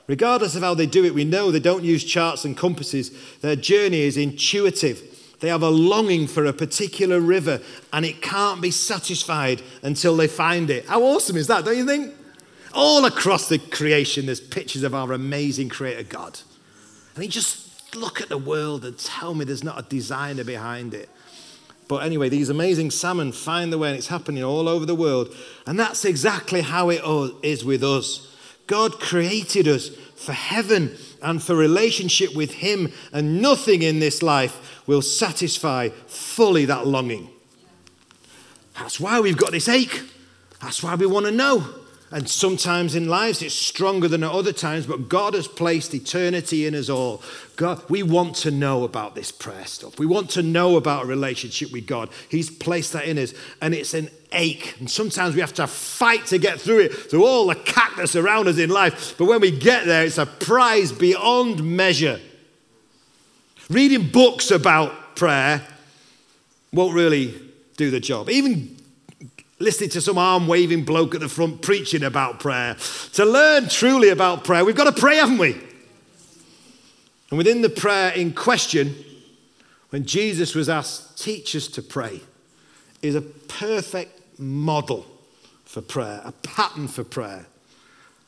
Regardless 0.08 0.56
of 0.56 0.64
how 0.64 0.74
they 0.74 0.86
do 0.86 1.06
it, 1.06 1.14
we 1.14 1.26
know 1.26 1.52
they 1.52 1.60
don't 1.60 1.84
use 1.84 2.04
charts 2.04 2.46
and 2.46 2.58
compasses. 2.58 3.12
Their 3.42 3.56
journey 3.56 4.02
is 4.02 4.18
intuitive. 4.18 5.04
They 5.40 5.50
have 5.50 5.64
a 5.64 5.70
longing 5.70 6.28
for 6.28 6.46
a 6.46 6.54
particular 6.54 7.20
river 7.20 7.62
and 7.94 8.06
it 8.06 8.22
can't 8.22 8.62
be 8.62 8.72
satisfied 8.72 9.62
until 9.84 10.18
they 10.18 10.28
find 10.28 10.70
it. 10.70 10.86
How 10.88 11.02
awesome 11.04 11.38
is 11.38 11.48
that, 11.48 11.66
don't 11.66 11.78
you 11.78 11.86
think? 11.86 12.14
All 12.74 13.06
across 13.06 13.50
the 13.50 13.58
creation, 13.58 14.26
there's 14.26 14.42
pictures 14.42 14.84
of 14.84 14.94
our 14.94 15.14
amazing 15.14 15.70
Creator 15.70 16.04
God. 16.04 16.40
I 17.16 17.20
mean, 17.20 17.30
just 17.30 17.96
look 17.96 18.22
at 18.22 18.30
the 18.30 18.38
world 18.38 18.86
and 18.86 18.98
tell 18.98 19.34
me 19.34 19.46
there's 19.46 19.64
not 19.64 19.80
a 19.80 19.90
designer 19.90 20.44
behind 20.44 20.94
it. 20.94 21.10
But 21.90 22.04
anyway, 22.04 22.30
these 22.30 22.50
amazing 22.50 22.92
salmon 22.92 23.32
find 23.32 23.74
the 23.74 23.78
way, 23.80 23.90
and 23.90 23.98
it's 23.98 24.08
happening 24.08 24.44
all 24.44 24.70
over 24.70 24.86
the 24.86 24.94
world. 24.96 25.36
And 25.66 25.78
that's 25.78 26.06
exactly 26.06 26.62
how 26.62 26.90
it 26.90 27.02
is 27.44 27.66
with 27.66 27.84
us. 27.84 28.28
God 28.68 29.00
created 29.00 29.68
us 29.68 29.90
for 30.16 30.34
heaven 30.34 30.96
and 31.24 31.42
for 31.42 31.56
relationship 31.56 32.36
with 32.36 32.54
Him, 32.54 32.94
and 33.12 33.42
nothing 33.42 33.82
in 33.82 34.00
this 34.00 34.22
life 34.22 34.84
will 34.86 35.02
satisfy 35.02 35.90
fully 36.06 36.66
that 36.66 36.86
longing. 36.86 37.28
That's 38.78 39.00
why 39.00 39.20
we've 39.20 39.36
got 39.36 39.52
this 39.52 39.68
ache. 39.68 40.04
That's 40.62 40.84
why 40.84 40.94
we 40.94 41.08
want 41.08 41.26
to 41.26 41.32
know. 41.32 41.74
And 42.12 42.28
sometimes 42.28 42.96
in 42.96 43.08
lives 43.08 43.44
it's 43.44 43.54
stronger 43.54 44.08
than 44.08 44.24
at 44.24 44.32
other 44.32 44.52
times, 44.52 44.88
but 44.88 45.10
God 45.10 45.36
has 45.36 45.48
placed 45.48 45.94
eternity 45.94 46.66
in 46.66 46.74
us 46.74 46.90
all. 46.90 47.22
God, 47.56 47.84
we 47.88 48.02
want 48.02 48.36
to 48.38 48.52
know 48.52 48.84
about 48.84 49.14
this 49.14 49.32
prayer 49.32 49.66
stuff. 49.66 50.00
We 50.00 50.08
want 50.08 50.32
to 50.32 50.42
know 50.42 50.76
about 50.76 51.04
a 51.04 51.08
relationship 51.08 51.72
with 51.72 51.86
God. 51.86 52.10
He's 52.28 52.50
placed 52.50 52.94
that 52.94 53.06
in 53.06 53.20
us, 53.20 53.36
and 53.62 53.76
it's 53.76 53.94
an 53.94 54.10
ache. 54.32 54.76
And 54.80 54.90
sometimes 54.90 55.36
we 55.36 55.42
have 55.42 55.54
to 55.56 55.68
fight 55.68 56.26
to 56.28 56.40
get 56.40 56.60
through 56.60 56.80
it, 56.80 56.94
through 56.94 57.26
all 57.26 57.46
the 57.46 57.56
cactus 57.56 58.16
around 58.16 58.48
us 58.48 58.58
in 58.58 58.72
life. 58.72 59.16
But 59.18 59.26
when 59.26 59.42
we 59.42 59.52
get 59.52 59.86
there, 59.86 60.04
it's 60.04 60.18
a 60.18 60.26
prize 60.26 60.92
beyond 60.92 61.64
measure. 61.64 62.20
Reading 63.70 64.10
books 64.10 64.50
about 64.50 65.16
prayer 65.16 65.62
won't 66.74 66.96
really 66.96 67.40
do 67.78 67.92
the 67.92 68.00
job. 68.00 68.32
Even 68.32 68.79
listening 69.60 69.90
to 69.92 70.02
some 70.02 70.18
arm 70.18 70.48
waving 70.48 70.86
bloke 70.86 71.14
at 71.14 71.22
the 71.22 71.30
front 71.30 71.62
preaching 71.62 72.04
about 72.04 72.40
prayer. 72.40 72.76
To 73.14 73.26
learn 73.26 73.68
truly 73.70 74.10
about 74.10 74.44
prayer, 74.44 74.64
we've 74.64 74.76
got 74.76 74.94
to 74.94 75.00
pray, 75.00 75.18
haven't 75.18 75.38
we? 75.38 75.54
And 77.30 77.38
within 77.38 77.62
the 77.62 77.70
prayer 77.70 78.12
in 78.12 78.34
question, 78.34 78.96
when 79.90 80.06
Jesus 80.06 80.56
was 80.56 80.70
asked, 80.70 81.22
teach 81.22 81.56
us 81.56 81.68
to 81.68 81.82
pray, 81.82 82.22
is 83.02 83.16
a 83.16 83.22
perfect 83.22 84.40
model 84.40 85.06
for 85.66 85.82
prayer, 85.82 86.22
a 86.24 86.32
pattern 86.32 86.88
for 86.88 87.04
prayer, 87.04 87.46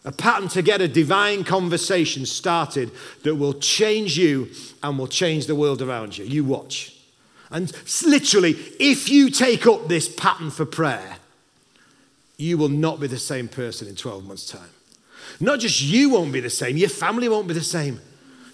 a 0.03 0.11
pattern 0.11 0.47
to 0.49 0.61
get 0.61 0.81
a 0.81 0.87
divine 0.87 1.43
conversation 1.43 2.25
started 2.25 2.91
that 3.23 3.35
will 3.35 3.53
change 3.53 4.17
you 4.17 4.49
and 4.83 4.97
will 4.97 5.07
change 5.07 5.45
the 5.45 5.55
world 5.55 5.81
around 5.81 6.17
you. 6.17 6.25
You 6.25 6.43
watch. 6.43 6.95
And 7.51 7.71
literally, 8.05 8.51
if 8.79 9.09
you 9.09 9.29
take 9.29 9.67
up 9.67 9.87
this 9.87 10.07
pattern 10.07 10.51
for 10.51 10.65
prayer, 10.65 11.17
you 12.41 12.57
will 12.57 12.69
not 12.69 12.99
be 12.99 13.07
the 13.07 13.19
same 13.19 13.47
person 13.47 13.87
in 13.87 13.95
12 13.95 14.25
months' 14.25 14.49
time. 14.49 14.69
Not 15.39 15.59
just 15.59 15.81
you 15.81 16.09
won't 16.09 16.33
be 16.33 16.39
the 16.39 16.49
same, 16.49 16.75
your 16.75 16.89
family 16.89 17.29
won't 17.29 17.47
be 17.47 17.53
the 17.53 17.61
same, 17.61 18.01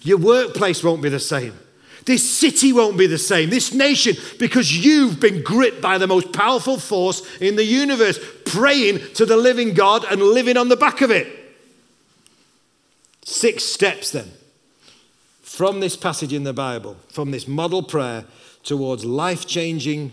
your 0.02 0.18
workplace 0.18 0.84
won't 0.84 1.02
be 1.02 1.08
the 1.08 1.18
same. 1.18 1.58
This 2.04 2.28
city 2.28 2.72
won't 2.72 2.96
be 2.96 3.06
the 3.06 3.18
same, 3.18 3.50
this 3.50 3.74
nation, 3.74 4.16
because 4.38 4.84
you've 4.84 5.20
been 5.20 5.42
gripped 5.42 5.82
by 5.82 5.98
the 5.98 6.06
most 6.06 6.32
powerful 6.32 6.78
force 6.78 7.22
in 7.38 7.56
the 7.56 7.64
universe, 7.64 8.18
praying 8.44 9.00
to 9.14 9.26
the 9.26 9.36
living 9.36 9.74
God 9.74 10.04
and 10.04 10.22
living 10.22 10.56
on 10.56 10.68
the 10.68 10.76
back 10.76 11.00
of 11.00 11.10
it. 11.10 11.26
Six 13.24 13.64
steps 13.64 14.10
then 14.10 14.30
from 15.42 15.80
this 15.80 15.96
passage 15.96 16.32
in 16.32 16.44
the 16.44 16.52
Bible, 16.52 16.96
from 17.08 17.30
this 17.30 17.48
model 17.48 17.82
prayer 17.82 18.24
towards 18.62 19.04
life 19.04 19.46
changing, 19.46 20.12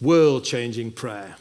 world 0.00 0.44
changing 0.44 0.92
prayer. 0.92 1.36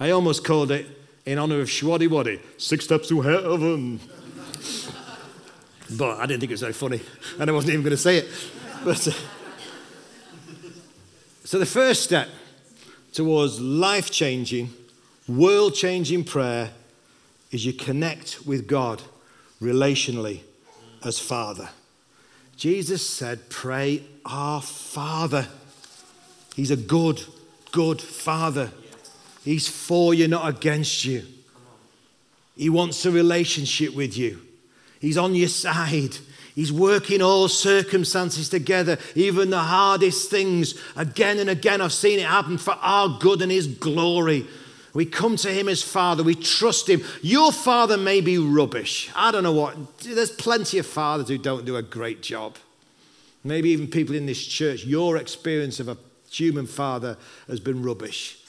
I 0.00 0.12
almost 0.12 0.44
called 0.44 0.70
it, 0.70 0.86
in 1.26 1.38
honor 1.38 1.60
of 1.60 1.68
Schwaddy 1.68 2.08
Waddy, 2.08 2.40
Six 2.56 2.86
Steps 2.86 3.08
to 3.08 3.20
Heaven. 3.20 4.00
but 5.90 6.18
I 6.18 6.24
didn't 6.24 6.40
think 6.40 6.50
it 6.50 6.54
was 6.54 6.62
very 6.62 6.72
funny, 6.72 7.02
and 7.38 7.50
I 7.50 7.52
wasn't 7.52 7.74
even 7.74 7.82
going 7.82 7.90
to 7.90 7.98
say 7.98 8.16
it. 8.16 8.28
But, 8.82 9.06
uh, 9.06 9.12
so, 11.44 11.58
the 11.58 11.66
first 11.66 12.02
step 12.02 12.28
towards 13.12 13.60
life 13.60 14.10
changing, 14.10 14.70
world 15.28 15.74
changing 15.74 16.24
prayer 16.24 16.70
is 17.50 17.66
you 17.66 17.74
connect 17.74 18.46
with 18.46 18.66
God 18.66 19.02
relationally 19.60 20.40
as 21.04 21.18
Father. 21.18 21.68
Jesus 22.56 23.06
said, 23.06 23.50
Pray 23.50 24.04
our 24.24 24.62
Father. 24.62 25.48
He's 26.56 26.70
a 26.70 26.76
good, 26.76 27.22
good 27.70 28.00
Father. 28.00 28.70
He's 29.44 29.68
for 29.68 30.14
you, 30.14 30.28
not 30.28 30.48
against 30.48 31.04
you. 31.04 31.24
He 32.56 32.68
wants 32.68 33.04
a 33.06 33.10
relationship 33.10 33.94
with 33.94 34.16
you. 34.16 34.40
He's 35.00 35.16
on 35.16 35.34
your 35.34 35.48
side. 35.48 36.16
He's 36.54 36.72
working 36.72 37.22
all 37.22 37.48
circumstances 37.48 38.50
together, 38.50 38.98
even 39.14 39.50
the 39.50 39.60
hardest 39.60 40.30
things. 40.30 40.74
Again 40.94 41.38
and 41.38 41.48
again, 41.48 41.80
I've 41.80 41.92
seen 41.92 42.18
it 42.18 42.26
happen 42.26 42.58
for 42.58 42.74
our 42.82 43.18
good 43.18 43.40
and 43.40 43.50
His 43.50 43.66
glory. 43.66 44.46
We 44.92 45.06
come 45.06 45.36
to 45.36 45.50
Him 45.50 45.68
as 45.68 45.82
Father, 45.82 46.22
we 46.22 46.34
trust 46.34 46.88
Him. 46.88 47.02
Your 47.22 47.52
father 47.52 47.96
may 47.96 48.20
be 48.20 48.36
rubbish. 48.36 49.10
I 49.14 49.30
don't 49.30 49.44
know 49.44 49.52
what. 49.52 49.98
There's 50.00 50.32
plenty 50.32 50.78
of 50.78 50.86
fathers 50.86 51.28
who 51.28 51.38
don't 51.38 51.64
do 51.64 51.76
a 51.76 51.82
great 51.82 52.20
job. 52.22 52.56
Maybe 53.42 53.70
even 53.70 53.86
people 53.86 54.14
in 54.14 54.26
this 54.26 54.44
church, 54.44 54.84
your 54.84 55.16
experience 55.16 55.80
of 55.80 55.88
a 55.88 55.96
human 56.30 56.66
father 56.66 57.16
has 57.48 57.60
been 57.60 57.82
rubbish. 57.82 58.39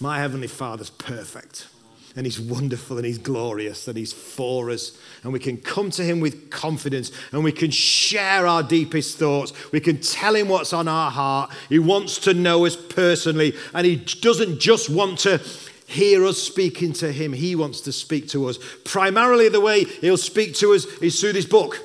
My 0.00 0.18
Heavenly 0.18 0.46
Father's 0.48 0.90
perfect. 0.90 1.68
And 2.16 2.26
he's 2.26 2.40
wonderful 2.40 2.96
and 2.96 3.06
he's 3.06 3.18
glorious 3.18 3.86
and 3.86 3.96
he's 3.96 4.12
for 4.12 4.70
us. 4.70 4.98
And 5.22 5.32
we 5.32 5.38
can 5.38 5.58
come 5.58 5.90
to 5.92 6.02
him 6.02 6.18
with 6.18 6.50
confidence 6.50 7.12
and 7.30 7.44
we 7.44 7.52
can 7.52 7.70
share 7.70 8.46
our 8.46 8.64
deepest 8.64 9.18
thoughts. 9.18 9.52
We 9.70 9.78
can 9.78 10.00
tell 10.00 10.34
him 10.34 10.48
what's 10.48 10.72
on 10.72 10.88
our 10.88 11.10
heart. 11.10 11.52
He 11.68 11.78
wants 11.78 12.18
to 12.20 12.34
know 12.34 12.66
us 12.66 12.74
personally 12.74 13.54
and 13.74 13.86
he 13.86 13.96
doesn't 13.96 14.58
just 14.58 14.90
want 14.90 15.20
to 15.20 15.40
hear 15.86 16.24
us 16.24 16.38
speaking 16.38 16.92
to 16.94 17.12
him, 17.12 17.32
he 17.32 17.56
wants 17.56 17.80
to 17.82 17.92
speak 17.92 18.28
to 18.28 18.48
us. 18.48 18.58
Primarily, 18.84 19.48
the 19.48 19.60
way 19.60 19.84
he'll 19.84 20.16
speak 20.16 20.54
to 20.54 20.72
us 20.72 20.84
is 21.00 21.20
through 21.20 21.32
this 21.32 21.46
book. 21.46 21.84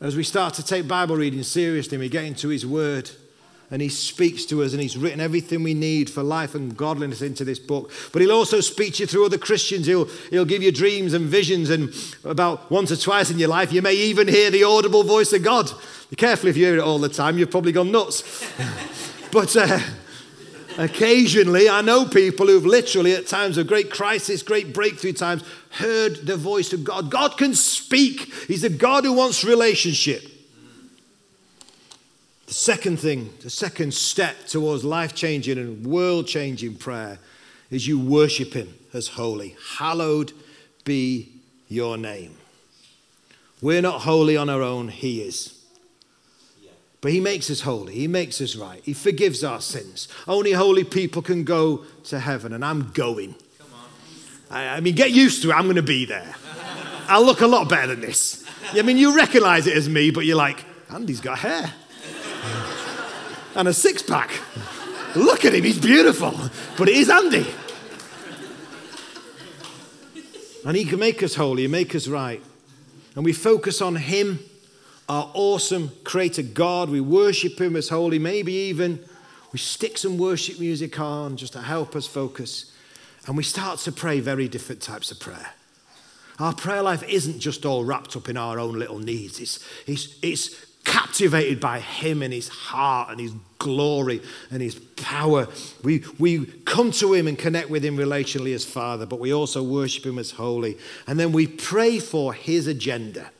As 0.00 0.16
we 0.16 0.24
start 0.24 0.54
to 0.54 0.62
take 0.62 0.88
Bible 0.88 1.16
reading 1.16 1.42
seriously, 1.42 1.96
and 1.96 2.02
we 2.02 2.08
get 2.08 2.24
into 2.24 2.48
his 2.48 2.66
word 2.66 3.10
and 3.70 3.82
he 3.82 3.88
speaks 3.88 4.44
to 4.46 4.62
us 4.62 4.72
and 4.72 4.80
he's 4.80 4.96
written 4.96 5.20
everything 5.20 5.62
we 5.62 5.74
need 5.74 6.08
for 6.08 6.22
life 6.22 6.54
and 6.54 6.76
godliness 6.76 7.22
into 7.22 7.44
this 7.44 7.58
book. 7.58 7.90
But 8.12 8.22
he'll 8.22 8.32
also 8.32 8.60
speak 8.60 8.94
to 8.94 9.02
you 9.02 9.06
through 9.06 9.26
other 9.26 9.38
christians. 9.38 9.86
He'll, 9.86 10.06
he'll 10.30 10.44
give 10.44 10.62
you 10.62 10.70
dreams 10.70 11.14
and 11.14 11.26
visions 11.26 11.70
and 11.70 11.92
about 12.24 12.70
once 12.70 12.92
or 12.92 12.96
twice 12.96 13.30
in 13.30 13.38
your 13.38 13.48
life. 13.48 13.72
You 13.72 13.82
may 13.82 13.94
even 13.94 14.28
hear 14.28 14.50
the 14.50 14.64
audible 14.64 15.02
voice 15.02 15.32
of 15.32 15.42
god. 15.42 15.70
Be 16.10 16.16
careful 16.16 16.48
if 16.48 16.56
you 16.56 16.66
hear 16.66 16.76
it 16.76 16.80
all 16.80 16.98
the 16.98 17.08
time. 17.08 17.38
You've 17.38 17.50
probably 17.50 17.72
gone 17.72 17.90
nuts. 17.90 18.22
But 19.32 19.54
uh, 19.56 19.80
occasionally 20.78 21.68
i 21.68 21.80
know 21.80 22.06
people 22.06 22.46
who've 22.46 22.64
literally 22.64 23.12
at 23.12 23.26
times 23.26 23.58
of 23.58 23.66
great 23.66 23.90
crisis 23.90 24.42
great 24.42 24.72
breakthrough 24.72 25.12
times 25.12 25.42
heard 25.70 26.26
the 26.26 26.36
voice 26.36 26.72
of 26.72 26.84
god. 26.84 27.10
God 27.10 27.36
can 27.36 27.54
speak. 27.54 28.32
He's 28.46 28.64
a 28.64 28.70
god 28.70 29.04
who 29.04 29.12
wants 29.12 29.44
relationship 29.44 30.35
the 32.46 32.54
second 32.54 32.98
thing, 32.98 33.32
the 33.40 33.50
second 33.50 33.92
step 33.92 34.46
towards 34.46 34.84
life 34.84 35.14
changing 35.14 35.58
and 35.58 35.84
world 35.84 36.28
changing 36.28 36.76
prayer 36.76 37.18
is 37.70 37.88
you 37.88 37.98
worship 37.98 38.54
Him 38.54 38.72
as 38.92 39.08
holy. 39.08 39.56
Hallowed 39.78 40.32
be 40.84 41.32
your 41.68 41.98
name. 41.98 42.36
We're 43.60 43.82
not 43.82 44.02
holy 44.02 44.36
on 44.36 44.48
our 44.48 44.62
own, 44.62 44.88
He 44.88 45.22
is. 45.22 45.60
But 47.00 47.10
He 47.10 47.20
makes 47.20 47.50
us 47.50 47.62
holy, 47.62 47.94
He 47.94 48.06
makes 48.06 48.40
us 48.40 48.54
right, 48.54 48.80
He 48.84 48.92
forgives 48.92 49.42
our 49.42 49.60
sins. 49.60 50.06
Only 50.28 50.52
holy 50.52 50.84
people 50.84 51.22
can 51.22 51.42
go 51.42 51.84
to 52.04 52.20
heaven, 52.20 52.52
and 52.52 52.64
I'm 52.64 52.90
going. 52.92 53.34
I, 54.48 54.68
I 54.68 54.80
mean, 54.80 54.94
get 54.94 55.10
used 55.10 55.42
to 55.42 55.50
it, 55.50 55.54
I'm 55.54 55.64
going 55.64 55.76
to 55.76 55.82
be 55.82 56.04
there. 56.04 56.36
I'll 57.08 57.24
look 57.24 57.40
a 57.40 57.46
lot 57.48 57.68
better 57.68 57.88
than 57.88 58.02
this. 58.02 58.44
I 58.72 58.82
mean, 58.82 58.98
you 58.98 59.16
recognize 59.16 59.66
it 59.66 59.76
as 59.76 59.88
me, 59.88 60.12
but 60.12 60.24
you're 60.24 60.36
like, 60.36 60.64
Andy's 60.88 61.20
got 61.20 61.38
hair 61.38 61.72
and 63.56 63.68
a 63.68 63.72
six 63.72 64.02
pack. 64.02 64.30
Look 65.16 65.44
at 65.44 65.54
him, 65.54 65.64
he's 65.64 65.80
beautiful. 65.80 66.34
But 66.76 66.88
it 66.88 66.96
is 66.96 67.08
Andy. 67.08 67.46
And 70.64 70.76
he 70.76 70.84
can 70.84 70.98
make 70.98 71.22
us 71.22 71.34
holy, 71.34 71.66
make 71.66 71.94
us 71.94 72.06
right. 72.06 72.42
And 73.14 73.24
we 73.24 73.32
focus 73.32 73.80
on 73.80 73.96
him, 73.96 74.40
our 75.08 75.30
awesome 75.32 75.90
creator 76.04 76.42
God. 76.42 76.90
We 76.90 77.00
worship 77.00 77.60
him 77.60 77.76
as 77.76 77.88
holy. 77.88 78.18
Maybe 78.18 78.52
even 78.52 79.02
we 79.52 79.58
stick 79.58 79.96
some 79.96 80.18
worship 80.18 80.60
music 80.60 80.98
on 81.00 81.36
just 81.36 81.54
to 81.54 81.62
help 81.62 81.96
us 81.96 82.06
focus. 82.06 82.72
And 83.26 83.36
we 83.36 83.42
start 83.42 83.78
to 83.80 83.92
pray 83.92 84.20
very 84.20 84.48
different 84.48 84.82
types 84.82 85.10
of 85.10 85.18
prayer. 85.18 85.54
Our 86.38 86.52
prayer 86.52 86.82
life 86.82 87.02
isn't 87.08 87.38
just 87.38 87.64
all 87.64 87.84
wrapped 87.84 88.14
up 88.16 88.28
in 88.28 88.36
our 88.36 88.58
own 88.58 88.78
little 88.78 88.98
needs. 88.98 89.40
It's, 89.40 89.66
it's, 89.86 90.18
it's 90.20 90.65
captivated 90.86 91.60
by 91.60 91.80
him 91.80 92.22
and 92.22 92.32
his 92.32 92.48
heart 92.48 93.10
and 93.10 93.18
his 93.18 93.34
glory 93.58 94.22
and 94.50 94.62
his 94.62 94.76
power. 94.76 95.48
We, 95.82 96.04
we 96.18 96.46
come 96.64 96.92
to 96.92 97.12
him 97.12 97.26
and 97.26 97.36
connect 97.36 97.68
with 97.68 97.84
him 97.84 97.96
relationally 97.96 98.54
as 98.54 98.64
Father, 98.64 99.04
but 99.04 99.18
we 99.18 99.34
also 99.34 99.62
worship 99.62 100.06
him 100.06 100.18
as 100.18 100.30
holy. 100.30 100.78
And 101.06 101.18
then 101.18 101.32
we 101.32 101.48
pray 101.48 101.98
for 101.98 102.32
his 102.32 102.68
agenda. 102.68 103.30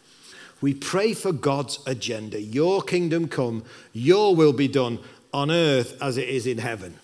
We 0.61 0.75
pray 0.75 1.15
for 1.15 1.33
God's 1.33 1.79
agenda. 1.87 2.41
Your 2.41 2.83
kingdom 2.83 3.29
come, 3.29 3.65
your 3.93 4.35
will 4.35 4.53
be 4.53 4.69
done 4.69 4.99
on 5.33 5.51
earth 5.51 5.97
as 6.03 6.17
it 6.17 6.29
is 6.29 6.47
in 6.47 6.59
heaven. 6.59 6.99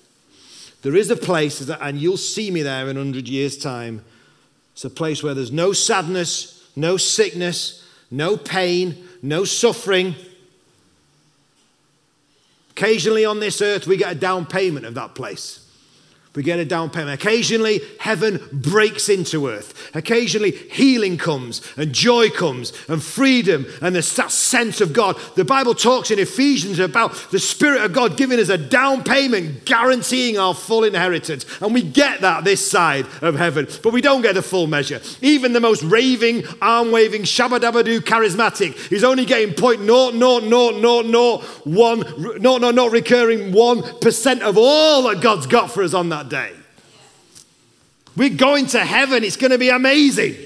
There 0.83 0.97
is 0.97 1.11
a 1.11 1.17
place, 1.17 1.61
and 1.69 2.01
you'll 2.01 2.17
see 2.17 2.51
me 2.51 2.63
there 2.63 2.89
in 2.89 2.97
100 2.97 3.29
years' 3.29 3.57
time, 3.57 4.05
It's 4.73 4.85
a 4.85 4.91
place 4.91 5.23
where 5.23 5.35
there's 5.35 5.53
no 5.53 5.73
sadness, 5.73 6.67
no 6.75 6.97
sickness, 6.97 7.87
no 8.11 8.37
pain, 8.37 9.07
no 9.23 9.45
suffering. 9.45 10.17
Occasionally 12.73 13.27
on 13.27 13.39
this 13.39 13.61
earth, 13.61 13.87
we 13.87 13.99
get 13.99 14.13
a 14.13 14.15
down 14.15 14.47
payment 14.47 14.87
of 14.87 14.95
that 14.95 15.15
place. 15.15 15.62
We 16.35 16.43
get 16.43 16.59
a 16.59 16.65
down 16.65 16.89
payment. 16.89 17.21
Occasionally, 17.21 17.83
heaven 17.99 18.41
breaks 18.51 19.11
into 19.11 19.49
earth. 19.49 19.91
Occasionally, 19.95 20.53
healing 20.53 21.19
comes 21.19 21.61
and 21.77 21.93
joy 21.93 22.31
comes 22.31 22.73
and 22.89 23.03
freedom 23.03 23.67
and 23.83 23.95
the 23.95 24.03
sense 24.03 24.81
of 24.81 24.95
God. 24.95 25.19
The 25.35 25.45
Bible 25.45 25.75
talks 25.75 26.11
in 26.11 26.19
Ephesians 26.19 26.79
about 26.79 27.13
the 27.31 27.39
Spirit 27.39 27.83
of 27.83 27.93
God 27.93 28.17
giving 28.17 28.41
us 28.41 28.49
a 28.49 28.57
down 28.57 29.05
payment, 29.05 29.67
guaranteeing 29.67 30.39
our 30.39 30.55
full 30.55 30.85
inheritance. 30.85 31.45
And 31.61 31.75
we 31.75 31.83
get 31.83 32.23
that 32.23 32.45
this 32.45 32.67
side 32.67 33.07
of 33.21 33.35
heaven, 33.35 33.69
but 33.83 33.93
we 33.93 34.01
don't 34.01 34.23
get 34.23 34.35
the 34.35 34.43
full 34.43 34.67
measure. 34.67 35.03
Even 35.21 35.53
the 35.53 35.61
most 35.61 35.83
raving, 35.83 36.45
arm 36.63 36.93
waving, 36.93 37.25
shabadabadoo 37.25 38.01
charismatic 38.01 38.91
is 38.91 39.05
only 39.05 39.27
getting 39.27 39.55
point 39.55 39.83
naught, 39.83 40.15
naught, 40.15 40.45
naught, 40.45 40.77
naught, 40.77 41.05
naught, 41.05 41.43
one, 41.67 42.01
naught, 42.41 42.63
naught, 42.63 42.75
naught 42.75 42.93
recurring 42.93 43.53
1% 43.53 44.41
of 44.41 44.57
all 44.57 45.03
that 45.03 45.21
God's 45.21 45.47
got 45.47 45.71
for 45.71 45.83
us 45.83 45.93
on 45.93 46.09
that 46.09 46.22
that 46.23 46.29
day. 46.29 46.57
We're 48.17 48.37
going 48.37 48.67
to 48.69 48.81
heaven, 48.81 49.25
it's 49.25 49.37
going 49.37 49.53
to 49.53 49.59
be 49.59 49.71
amazing. 49.71 50.37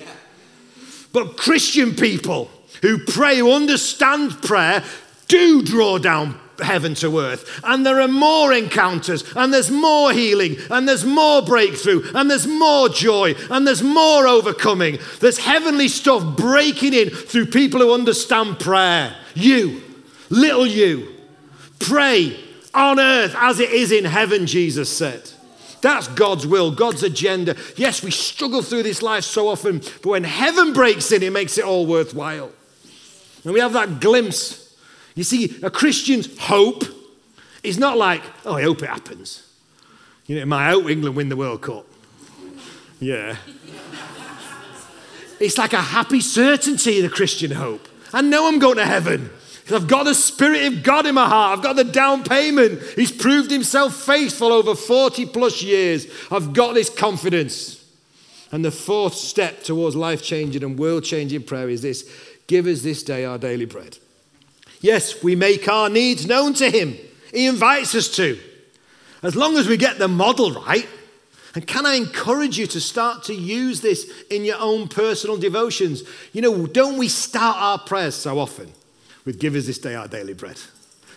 But 1.13 1.37
Christian 1.37 1.95
people 1.95 2.51
who 2.83 2.99
pray, 2.99 3.39
who 3.39 3.53
understand 3.53 4.43
prayer, 4.43 4.85
do 5.29 5.63
draw 5.63 5.99
down 5.99 6.39
heaven 6.63 6.95
to 6.95 7.19
earth. 7.19 7.61
And 7.65 7.85
there 7.85 8.01
are 8.01 8.09
more 8.09 8.53
encounters, 8.53 9.25
and 9.35 9.53
there's 9.53 9.71
more 9.71 10.13
healing, 10.13 10.57
and 10.71 10.89
there's 10.89 11.05
more 11.05 11.43
breakthrough, 11.43 12.03
and 12.15 12.31
there's 12.31 12.47
more 12.47 12.89
joy, 12.89 13.35
and 13.51 13.67
there's 13.67 13.83
more 13.83 14.29
overcoming. 14.29 14.99
There's 15.21 15.39
heavenly 15.39 15.89
stuff 15.89 16.37
breaking 16.37 16.95
in 16.95 17.11
through 17.11 17.47
people 17.47 17.81
who 17.81 17.93
understand 17.93 18.61
prayer. 18.61 19.17
You, 19.35 19.83
little 20.31 20.67
you, 20.67 21.15
pray 21.79 22.39
on 22.73 23.01
earth 23.01 23.35
as 23.37 23.59
it 23.59 23.71
is 23.71 23.91
in 23.91 24.05
heaven, 24.05 24.47
Jesus 24.47 24.95
said. 24.95 25.33
That's 25.81 26.09
God's 26.09 26.47
will, 26.47 26.71
God's 26.71 27.03
agenda. 27.03 27.57
Yes, 27.77 28.03
we 28.03 28.11
struggle 28.11 28.63
through 28.63 28.83
this 28.83 29.03
life 29.03 29.25
so 29.25 29.49
often, 29.49 29.79
but 29.79 30.07
when 30.07 30.25
heaven 30.25 30.73
breaks 30.73 31.13
in, 31.13 31.23
it 31.23 31.33
makes 31.33 31.59
it 31.59 31.65
all 31.65 31.87
worthwhile. 31.87 32.51
And 33.45 33.53
we 33.53 33.61
have 33.61 33.73
that 33.75 34.01
glimpse. 34.01 34.77
You 35.15 35.25
see, 35.25 35.59
a 35.63 35.71
Christian's 35.71 36.39
hope 36.39 36.85
is 37.63 37.79
not 37.79 37.97
like, 37.97 38.23
oh, 38.45 38.55
I 38.55 38.63
hope 38.63 38.83
it 38.83 38.89
happens. 38.89 39.47
You 40.27 40.41
know, 40.41 40.47
my 40.47 40.71
hope 40.71 40.89
England 40.89 41.17
win 41.17 41.29
the 41.29 41.37
World 41.37 41.63
Cup. 41.63 41.87
Yeah. 42.99 43.37
it's 45.39 45.59
like 45.59 45.73
a 45.73 45.81
happy 45.81 46.21
certainty, 46.21 47.01
the 47.01 47.09
Christian 47.09 47.53
hope. 47.53 47.87
I 48.13 48.23
know 48.23 48.49
I'm 48.49 48.59
going 48.59 48.77
to 48.77 48.85
heaven. 48.85 49.31
Because 49.67 49.83
I've 49.83 49.89
got 49.89 50.05
the 50.05 50.15
Spirit 50.15 50.73
of 50.73 50.85
God 50.85 51.07
in 51.07 51.17
my 51.17 51.29
heart. 51.29 51.59
I've 51.59 51.65
got 51.65 51.75
the 51.75 51.83
down 51.83 52.23
payment. 52.23 52.81
He's 52.95 53.11
proved 53.11 53.51
himself 53.51 53.97
faithful 53.97 54.53
over 54.53 54.77
40 54.77 55.27
plus 55.27 55.61
years. 55.61 56.07
I've 56.31 56.53
got 56.53 56.75
this 56.75 56.89
confidence. 56.89 57.85
And 58.53 58.65
the 58.65 58.71
fourth 58.71 59.15
step 59.15 59.65
towards 59.65 59.97
life 59.97 60.23
changing 60.23 60.63
and 60.63 60.79
world 60.79 61.03
changing 61.03 61.43
prayer 61.43 61.69
is 61.69 61.83
this 61.83 62.09
give 62.47 62.69
us 62.69 62.83
this 62.83 63.03
day 63.03 63.25
our 63.25 63.39
daily 63.39 63.65
bread. 63.65 63.99
Yes, 64.83 65.25
we 65.25 65.35
make 65.35 65.67
our 65.67 65.89
needs 65.89 66.29
known 66.29 66.55
to 66.55 66.71
Him, 66.71 66.97
He 67.33 67.49
invites 67.49 67.93
us 67.97 68.07
to. 68.15 68.39
As 69.25 69.35
long 69.35 69.57
as 69.57 69.67
we 69.67 69.77
get 69.77 69.99
the 69.99 70.07
model 70.07 70.53
right, 70.53 70.87
and 71.57 71.67
can 71.67 71.87
I 71.87 71.95
encourage 71.95 72.57
you 72.57 72.69
to 72.69 72.81
start 72.81 73.25
to 73.25 73.35
use 73.35 73.81
this 73.81 74.09
in 74.31 74.45
your 74.45 74.61
own 74.61 74.87
personal 74.87 75.37
devotions? 75.37 76.05
You 76.33 76.43
know, 76.43 76.69
don't 76.69 76.99
we 76.99 77.09
start 77.09 77.57
our 77.57 77.81
prayers 77.81 78.15
so 78.15 78.39
often? 78.39 78.73
With 79.27 79.39
Give 79.39 79.55
us 79.57 79.67
this 79.67 79.79
day 79.79 79.95
our 79.95 80.09
daily 80.09 80.33
bread. 80.33 80.59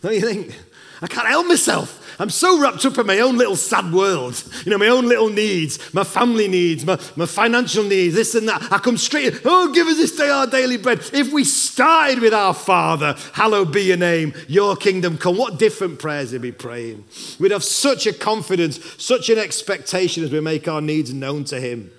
Don't 0.02 0.14
you 0.14 0.22
think? 0.22 0.58
I 1.02 1.08
can't 1.08 1.28
help 1.28 1.48
myself. 1.48 2.06
I'm 2.20 2.30
so 2.30 2.60
wrapped 2.60 2.84
up 2.84 2.98
in 2.98 3.08
my 3.08 3.20
own 3.20 3.38
little 3.38 3.56
sad 3.56 3.94
world, 3.94 4.44
you 4.66 4.72
know, 4.72 4.78
my 4.78 4.88
own 4.88 5.08
little 5.08 5.30
needs, 5.30 5.94
my 5.94 6.04
family 6.04 6.50
needs, 6.50 6.86
my, 6.86 7.00
my 7.16 7.26
financial 7.26 7.86
needs, 7.86 8.16
this 8.16 8.36
and 8.36 8.48
that. 8.50 8.70
I 8.72 8.80
come 8.80 8.98
straight 8.98 9.40
oh, 9.46 9.72
give 9.72 9.88
us 9.88 9.96
this 9.96 10.18
day 10.18 10.30
our 10.30 10.48
daily 10.48 10.76
bread. 10.76 11.00
If 11.14 11.32
we 11.32 11.46
started 11.46 12.20
with 12.20 12.34
our 12.34 12.54
Father, 12.54 13.16
hallowed 13.32 13.72
be 13.72 13.84
your 13.84 13.98
name, 13.98 14.34
your 14.50 14.76
kingdom 14.76 15.18
come, 15.18 15.38
what 15.38 15.58
different 15.58 16.00
prayers 16.00 16.34
we'd 16.34 16.42
be 16.42 16.52
praying? 16.52 17.06
We'd 17.40 17.52
have 17.52 17.64
such 17.64 18.06
a 18.06 18.12
confidence, 18.12 18.80
such 19.02 19.30
an 19.30 19.38
expectation 19.38 20.24
as 20.26 20.32
we 20.32 20.42
make 20.42 20.68
our 20.68 20.82
needs 20.82 21.14
known 21.14 21.46
to 21.46 21.62
Him. 21.62 21.92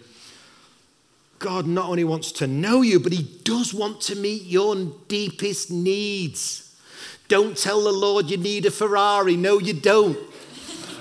God 1.41 1.67
not 1.67 1.89
only 1.89 2.05
wants 2.05 2.31
to 2.33 2.47
know 2.47 2.83
you, 2.83 3.01
but 3.01 3.13
He 3.13 3.23
does 3.45 3.75
want 3.75 4.01
to 4.03 4.15
meet 4.15 4.45
your 4.45 4.77
deepest 5.09 5.71
needs. 5.71 6.77
Don't 7.29 7.57
tell 7.57 7.83
the 7.83 7.93
Lord 7.93 8.31
you 8.31 8.37
need 8.37 8.67
a 8.67 8.71
Ferrari. 8.71 9.37
No, 9.37 9.59
you 9.59 9.73
don't. 9.73 10.19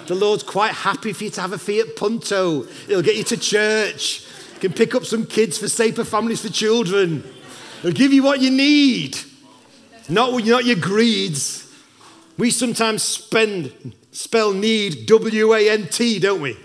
The 0.08 0.16
Lord's 0.16 0.44
quite 0.44 0.72
happy 0.72 1.14
for 1.14 1.26
you 1.26 1.30
to 1.32 1.42
have 1.42 1.54
a 1.54 1.58
Fiat 1.58 1.96
Punto. 1.96 2.64
He'll 2.88 3.02
get 3.02 3.18
you 3.18 3.24
to 3.26 3.38
church. 3.38 4.26
You 4.56 4.60
can 4.62 4.74
pick 4.74 4.96
up 4.96 5.06
some 5.06 5.26
kids 5.26 5.58
for 5.58 5.68
Safer 5.68 6.06
Families 6.06 6.42
for 6.42 6.50
Children. 6.50 7.24
He'll 7.82 7.92
give 7.92 8.14
you 8.14 8.24
what 8.24 8.42
you 8.42 8.50
need, 8.50 9.18
not, 10.08 10.44
not 10.46 10.66
your 10.66 10.78
greeds. 10.78 11.66
We 12.38 12.50
sometimes 12.50 13.04
spend, 13.04 13.94
spell 14.12 14.54
need 14.54 15.06
W 15.06 15.54
A 15.54 15.70
N 15.70 15.88
T, 15.88 16.20
don't 16.20 16.42
we? 16.42 16.58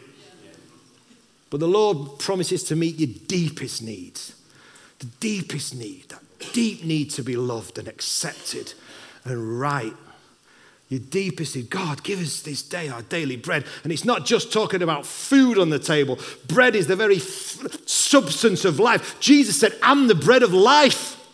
But 1.54 1.60
the 1.60 1.68
Lord 1.68 2.18
promises 2.18 2.64
to 2.64 2.74
meet 2.74 2.98
your 2.98 3.16
deepest 3.28 3.80
needs. 3.80 4.34
The 4.98 5.06
deepest 5.20 5.76
need, 5.76 6.08
that 6.08 6.20
deep 6.52 6.82
need 6.82 7.10
to 7.10 7.22
be 7.22 7.36
loved 7.36 7.78
and 7.78 7.86
accepted 7.86 8.74
and 9.24 9.60
right. 9.60 9.92
Your 10.88 10.98
deepest 10.98 11.54
need. 11.54 11.70
God, 11.70 12.02
give 12.02 12.20
us 12.20 12.42
this 12.42 12.60
day 12.60 12.88
our 12.88 13.02
daily 13.02 13.36
bread. 13.36 13.66
And 13.84 13.92
it's 13.92 14.04
not 14.04 14.26
just 14.26 14.52
talking 14.52 14.82
about 14.82 15.06
food 15.06 15.56
on 15.56 15.70
the 15.70 15.78
table, 15.78 16.18
bread 16.48 16.74
is 16.74 16.88
the 16.88 16.96
very 16.96 17.18
f- 17.18 17.86
substance 17.86 18.64
of 18.64 18.80
life. 18.80 19.20
Jesus 19.20 19.56
said, 19.56 19.78
I'm 19.80 20.08
the 20.08 20.16
bread 20.16 20.42
of 20.42 20.52
life. 20.52 21.24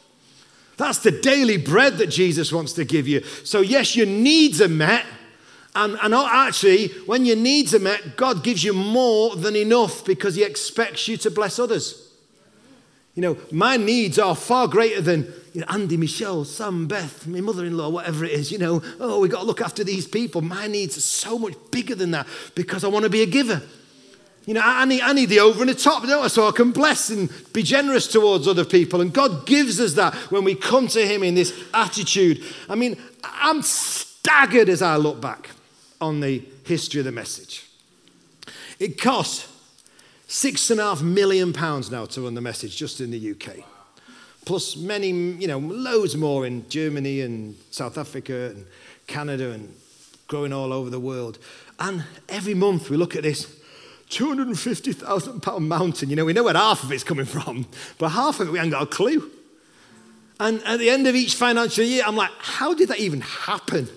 That's 0.77 0.99
the 0.99 1.13
daily 1.13 1.57
bread 1.57 1.97
that 1.97 2.09
Jesus 2.09 2.53
wants 2.53 2.75
to 2.75 2.85
give 2.85 3.09
you. 3.09 3.23
So, 3.45 3.63
yes, 3.63 3.97
your 3.97 4.05
needs 4.05 4.61
are 4.61 4.69
met. 4.69 5.07
And, 5.75 5.97
and 6.03 6.15
actually, 6.15 6.89
when 7.07 7.25
your 7.25 7.37
needs 7.37 7.75
are 7.75 7.81
met, 7.81 8.17
God 8.17 8.43
gives 8.43 8.65
you 8.65 8.73
more 8.73 9.37
than 9.37 9.55
enough 9.55 10.05
because 10.05 10.35
He 10.35 10.43
expects 10.43 11.07
you 11.07 11.17
to 11.19 11.31
bless 11.31 11.59
others. 11.59 12.09
You 13.15 13.23
know, 13.23 13.39
my 13.53 13.77
needs 13.77 14.19
are 14.19 14.35
far 14.35 14.67
greater 14.69 15.01
than 15.01 15.33
you 15.53 15.61
know, 15.61 15.67
Andy, 15.69 15.97
Michelle, 15.97 16.45
Sam, 16.45 16.87
Beth, 16.87 17.27
my 17.27 17.41
mother 17.41 17.65
in 17.65 17.77
law, 17.77 17.89
whatever 17.89 18.25
it 18.25 18.31
is. 18.31 18.53
You 18.53 18.59
know, 18.59 18.83
oh, 19.01 19.21
we've 19.21 19.31
got 19.31 19.41
to 19.41 19.47
look 19.47 19.61
after 19.61 19.83
these 19.83 20.07
people. 20.07 20.43
My 20.43 20.67
needs 20.67 20.97
are 20.97 21.03
so 21.03 21.39
much 21.39 21.55
bigger 21.71 21.95
than 21.95 22.13
that 22.13 22.27
because 22.55 22.85
I 22.85 22.89
want 22.89 23.05
to 23.05 23.11
be 23.11 23.23
a 23.23 23.27
giver. 23.27 23.61
You 24.47 24.55
know, 24.55 24.63
I 24.65 24.85
need, 24.85 25.03
I 25.03 25.13
need 25.13 25.29
the 25.29 25.41
over 25.41 25.61
and 25.61 25.69
the 25.69 25.75
top, 25.75 26.05
don't 26.05 26.25
I? 26.25 26.29
So 26.29 26.49
I 26.49 26.53
can 26.53 26.71
bless 26.73 27.11
and 27.11 27.31
be 27.53 27.63
generous 27.63 28.07
towards 28.07 28.49
other 28.49 28.65
people. 28.65 29.01
And 29.01 29.13
God 29.13 29.45
gives 29.45 29.81
us 29.81 29.95
that 29.95 30.15
when 30.31 30.45
we 30.45 30.55
come 30.55 30.89
to 30.89 31.07
Him 31.07 31.23
in 31.23 31.35
this 31.35 31.53
attitude. 31.75 32.43
I 32.69 32.75
mean, 32.75 32.97
I'm 33.23 33.63
staggered 33.63 34.69
as 34.69 34.83
I 34.83 34.97
look 34.97 35.21
back 35.21 35.51
on 36.01 36.21
the 36.21 36.45
history 36.65 37.01
of 37.01 37.05
the 37.05 37.13
message. 37.13 37.67
It 38.79 39.01
cost 39.01 39.47
six 40.27 40.71
and 40.71 40.81
a 40.81 40.85
half 40.85 41.03
million 41.03 41.53
pounds 41.53 41.91
now 41.91 42.07
to 42.07 42.23
run 42.23 42.35
the 42.35 42.41
message 42.41 42.77
just 42.77 43.01
in 43.01 43.11
the 43.11 43.33
UK. 43.33 43.65
Plus 44.45 44.77
many, 44.77 45.11
you 45.11 45.47
know, 45.47 45.59
loads 45.59 46.17
more 46.17 46.47
in 46.47 46.69
Germany 46.69 47.21
and 47.21 47.57
South 47.71 47.99
Africa 47.99 48.53
and 48.55 48.67
Canada 49.07 49.51
and 49.51 49.75
growing 50.29 50.53
all 50.53 50.73
over 50.73 50.89
the 50.89 51.01
world. 51.01 51.39
And 51.79 52.05
every 52.29 52.55
month 52.55 52.89
we 52.89 52.97
look 52.97 53.17
at 53.17 53.23
this 53.23 53.61
250,000 54.09 55.41
pound 55.41 55.69
mountain. 55.69 56.11
You 56.11 56.17
know, 56.17 56.25
we 56.25 56.33
know 56.33 56.45
where 56.45 56.55
half 56.55 56.83
of 56.83 56.93
it's 56.93 57.05
coming 57.05 57.27
from, 57.27 57.67
but 57.99 58.11
half 58.11 58.41
of 58.41 58.49
it 58.49 58.51
we 58.51 58.59
haven't 58.59 58.73
got 58.73 58.83
a 58.83 58.87
clue. 58.87 59.31
And 60.39 60.63
at 60.65 60.79
the 60.79 60.89
end 60.89 61.07
of 61.07 61.15
each 61.15 61.35
financial 61.35 61.85
year, 61.85 62.03
I'm 62.07 62.17
like, 62.17 62.31
how 62.39 62.73
did 62.73 62.89
that 62.89 62.99
even 62.99 63.21
happen? 63.21 63.89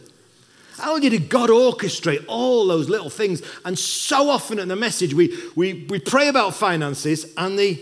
How 0.78 1.00
did 1.00 1.30
God 1.30 1.50
orchestrate 1.50 2.26
all 2.28 2.68
those 2.68 2.90
little 2.90 3.10
things? 3.10 3.42
And 3.64 3.78
so 3.78 4.30
often 4.30 4.60
in 4.60 4.68
the 4.68 4.76
message, 4.76 5.14
we, 5.14 5.38
we, 5.56 5.86
we 5.90 6.00
pray 6.00 6.28
about 6.28 6.56
finances 6.56 7.32
and 7.38 7.58
the, 7.58 7.82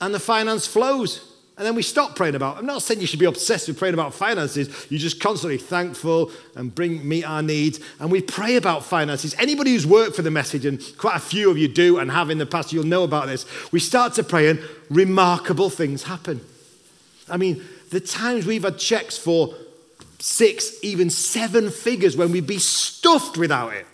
and 0.00 0.14
the 0.14 0.20
finance 0.20 0.66
flows. 0.66 1.30
And 1.56 1.64
then 1.64 1.76
we 1.76 1.82
stop 1.82 2.16
praying 2.16 2.34
about. 2.34 2.58
I'm 2.58 2.66
not 2.66 2.82
saying 2.82 3.00
you 3.00 3.06
should 3.06 3.20
be 3.20 3.26
obsessed 3.26 3.68
with 3.68 3.78
praying 3.78 3.94
about 3.94 4.12
finances. 4.12 4.68
You're 4.90 4.98
just 4.98 5.20
constantly 5.20 5.56
thankful 5.56 6.32
and 6.56 6.74
bring 6.74 7.06
meet 7.06 7.24
our 7.24 7.42
needs. 7.42 7.78
And 8.00 8.10
we 8.10 8.20
pray 8.20 8.56
about 8.56 8.84
finances. 8.84 9.36
Anybody 9.38 9.70
who's 9.70 9.86
worked 9.86 10.16
for 10.16 10.22
the 10.22 10.32
message, 10.32 10.66
and 10.66 10.82
quite 10.98 11.16
a 11.16 11.20
few 11.20 11.52
of 11.52 11.56
you 11.56 11.68
do 11.68 11.98
and 11.98 12.10
have 12.10 12.30
in 12.30 12.38
the 12.38 12.46
past, 12.46 12.72
you'll 12.72 12.82
know 12.82 13.04
about 13.04 13.28
this. 13.28 13.46
We 13.70 13.78
start 13.78 14.14
to 14.14 14.24
pray 14.24 14.50
and 14.50 14.60
remarkable 14.90 15.70
things 15.70 16.02
happen. 16.02 16.40
I 17.30 17.36
mean, 17.36 17.64
the 17.90 18.00
times 18.00 18.46
we've 18.46 18.64
had 18.64 18.78
checks 18.78 19.16
for 19.16 19.54
six, 20.24 20.72
even 20.82 21.10
seven 21.10 21.70
figures 21.70 22.16
when 22.16 22.32
we'd 22.32 22.46
be 22.46 22.58
stuffed 22.58 23.36
without 23.36 23.74
it. 23.74 23.86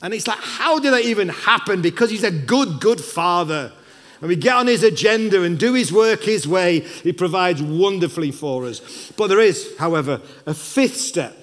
And 0.00 0.14
it's 0.14 0.28
like, 0.28 0.38
how 0.38 0.78
did 0.78 0.92
that 0.92 1.02
even 1.02 1.30
happen? 1.30 1.82
Because 1.82 2.10
he's 2.10 2.22
a 2.22 2.30
good, 2.30 2.80
good 2.80 3.00
father. 3.00 3.72
and 4.20 4.28
we 4.28 4.36
get 4.36 4.54
on 4.54 4.68
his 4.68 4.84
agenda 4.84 5.42
and 5.42 5.58
do 5.58 5.74
his 5.74 5.92
work 5.92 6.22
his 6.22 6.46
way, 6.46 6.78
he 6.78 7.12
provides 7.12 7.60
wonderfully 7.60 8.30
for 8.30 8.66
us. 8.66 9.10
But 9.16 9.26
there 9.26 9.40
is, 9.40 9.76
however, 9.78 10.20
a 10.46 10.54
fifth 10.54 10.96
step 10.96 11.36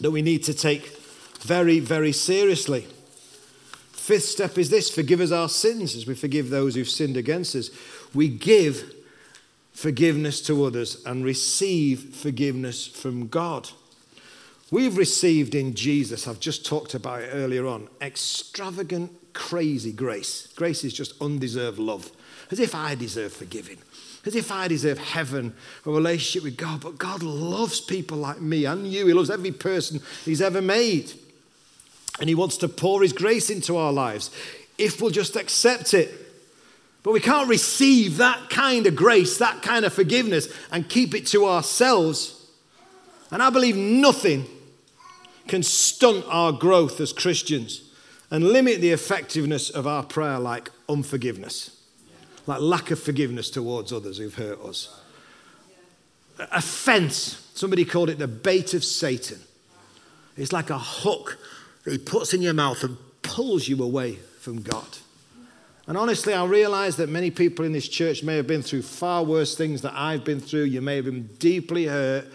that 0.00 0.12
we 0.12 0.22
need 0.22 0.44
to 0.44 0.54
take 0.54 0.96
very, 1.40 1.80
very 1.80 2.12
seriously. 2.12 2.86
Fifth 3.90 4.26
step 4.26 4.56
is 4.56 4.70
this 4.70 4.88
forgive 4.88 5.20
us 5.20 5.32
our 5.32 5.48
sins 5.48 5.96
as 5.96 6.06
we 6.06 6.14
forgive 6.14 6.48
those 6.48 6.76
who've 6.76 6.88
sinned 6.88 7.16
against 7.16 7.56
us. 7.56 7.70
We 8.14 8.28
give 8.28 8.94
forgiveness 9.72 10.40
to 10.42 10.64
others 10.64 11.02
and 11.04 11.24
receive 11.24 12.14
forgiveness 12.14 12.86
from 12.86 13.28
God. 13.28 13.70
We've 14.70 14.96
received 14.96 15.54
in 15.54 15.74
Jesus, 15.74 16.28
I've 16.28 16.38
just 16.38 16.64
talked 16.64 16.94
about 16.94 17.22
it 17.22 17.30
earlier 17.32 17.66
on, 17.66 17.88
extravagant, 18.00 19.10
crazy 19.32 19.92
grace. 19.92 20.46
Grace 20.54 20.84
is 20.84 20.92
just 20.92 21.20
undeserved 21.20 21.78
love, 21.78 22.10
as 22.50 22.60
if 22.60 22.74
I 22.74 22.94
deserve 22.94 23.32
forgiving, 23.32 23.78
as 24.24 24.36
if 24.36 24.52
I 24.52 24.68
deserve 24.68 24.98
heaven, 24.98 25.54
a 25.84 25.90
relationship 25.90 26.44
with 26.44 26.56
God. 26.56 26.82
But 26.82 26.98
God 26.98 27.22
loves 27.22 27.80
people 27.80 28.18
like 28.18 28.40
me 28.40 28.64
and 28.64 28.86
you. 28.86 29.06
He 29.06 29.12
loves 29.12 29.30
every 29.30 29.52
person 29.52 30.00
He's 30.24 30.42
ever 30.42 30.62
made. 30.62 31.12
And 32.20 32.28
He 32.28 32.34
wants 32.34 32.56
to 32.58 32.68
pour 32.68 33.02
His 33.02 33.12
grace 33.12 33.50
into 33.50 33.76
our 33.76 33.92
lives 33.92 34.30
if 34.78 35.00
we'll 35.00 35.10
just 35.10 35.36
accept 35.36 35.94
it. 35.94 36.29
But 37.02 37.12
we 37.12 37.20
can't 37.20 37.48
receive 37.48 38.18
that 38.18 38.50
kind 38.50 38.86
of 38.86 38.94
grace, 38.94 39.38
that 39.38 39.62
kind 39.62 39.84
of 39.84 39.92
forgiveness, 39.92 40.52
and 40.70 40.88
keep 40.88 41.14
it 41.14 41.26
to 41.28 41.46
ourselves. 41.46 42.50
And 43.30 43.42
I 43.42 43.50
believe 43.50 43.76
nothing 43.76 44.44
can 45.48 45.62
stunt 45.62 46.24
our 46.28 46.52
growth 46.52 47.00
as 47.00 47.12
Christians 47.12 47.82
and 48.30 48.44
limit 48.44 48.80
the 48.80 48.90
effectiveness 48.90 49.70
of 49.70 49.86
our 49.86 50.02
prayer 50.02 50.38
like 50.38 50.70
unforgiveness, 50.88 51.80
like 52.46 52.60
lack 52.60 52.90
of 52.90 53.00
forgiveness 53.00 53.50
towards 53.50 53.92
others 53.92 54.18
who've 54.18 54.34
hurt 54.34 54.60
us. 54.60 55.00
Offense, 56.52 57.50
somebody 57.54 57.84
called 57.84 58.10
it 58.10 58.18
the 58.18 58.28
bait 58.28 58.74
of 58.74 58.84
Satan. 58.84 59.40
It's 60.36 60.52
like 60.52 60.70
a 60.70 60.78
hook 60.78 61.38
that 61.84 61.92
he 61.92 61.98
puts 61.98 62.32
in 62.32 62.42
your 62.42 62.54
mouth 62.54 62.82
and 62.84 62.96
pulls 63.22 63.68
you 63.68 63.82
away 63.82 64.16
from 64.40 64.62
God. 64.62 64.98
And 65.90 65.98
honestly, 65.98 66.32
I 66.32 66.44
realize 66.44 66.98
that 66.98 67.08
many 67.08 67.32
people 67.32 67.64
in 67.64 67.72
this 67.72 67.88
church 67.88 68.22
may 68.22 68.36
have 68.36 68.46
been 68.46 68.62
through 68.62 68.82
far 68.82 69.24
worse 69.24 69.56
things 69.56 69.82
that 69.82 69.92
I've 69.92 70.22
been 70.22 70.38
through. 70.38 70.66
You 70.66 70.80
may 70.80 70.94
have 70.94 71.06
been 71.06 71.26
deeply 71.40 71.86
hurt. 71.86 72.28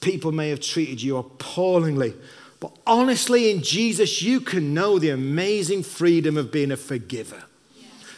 People 0.00 0.32
may 0.32 0.48
have 0.48 0.60
treated 0.60 1.02
you 1.02 1.18
appallingly. 1.18 2.14
But 2.60 2.74
honestly, 2.86 3.50
in 3.50 3.62
Jesus, 3.62 4.22
you 4.22 4.40
can 4.40 4.72
know 4.72 4.98
the 4.98 5.10
amazing 5.10 5.82
freedom 5.82 6.38
of 6.38 6.50
being 6.50 6.70
a 6.70 6.78
forgiver. 6.78 7.42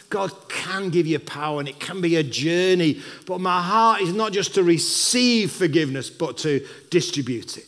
God 0.09 0.31
can 0.47 0.89
give 0.89 1.05
you 1.05 1.19
power 1.19 1.59
and 1.59 1.67
it 1.67 1.81
can 1.81 1.99
be 1.99 2.15
a 2.15 2.23
journey. 2.23 3.01
But 3.25 3.41
my 3.41 3.61
heart 3.61 4.03
is 4.03 4.13
not 4.13 4.31
just 4.31 4.55
to 4.55 4.63
receive 4.63 5.51
forgiveness, 5.51 6.09
but 6.09 6.37
to 6.37 6.65
distribute 6.89 7.57
it. 7.57 7.67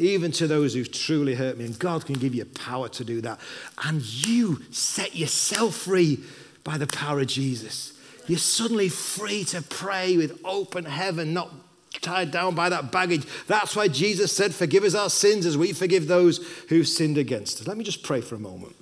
Even 0.00 0.32
to 0.32 0.46
those 0.46 0.72
who've 0.72 0.90
truly 0.90 1.34
hurt 1.34 1.58
me. 1.58 1.66
And 1.66 1.78
God 1.78 2.06
can 2.06 2.14
give 2.14 2.34
you 2.34 2.46
power 2.46 2.88
to 2.88 3.04
do 3.04 3.20
that. 3.20 3.38
And 3.84 4.02
you 4.02 4.62
set 4.70 5.14
yourself 5.14 5.74
free 5.74 6.20
by 6.64 6.78
the 6.78 6.86
power 6.86 7.20
of 7.20 7.26
Jesus. 7.26 7.92
You're 8.26 8.38
suddenly 8.38 8.88
free 8.88 9.44
to 9.44 9.60
pray 9.60 10.16
with 10.16 10.40
open 10.42 10.86
heaven, 10.86 11.34
not 11.34 11.52
tied 12.00 12.30
down 12.30 12.54
by 12.54 12.70
that 12.70 12.90
baggage. 12.90 13.26
That's 13.46 13.76
why 13.76 13.88
Jesus 13.88 14.34
said, 14.34 14.54
Forgive 14.54 14.84
us 14.84 14.94
our 14.94 15.10
sins 15.10 15.44
as 15.44 15.58
we 15.58 15.74
forgive 15.74 16.06
those 16.06 16.38
who've 16.70 16.88
sinned 16.88 17.18
against 17.18 17.60
us. 17.60 17.68
Let 17.68 17.76
me 17.76 17.84
just 17.84 18.02
pray 18.02 18.22
for 18.22 18.36
a 18.36 18.40
moment. 18.40 18.76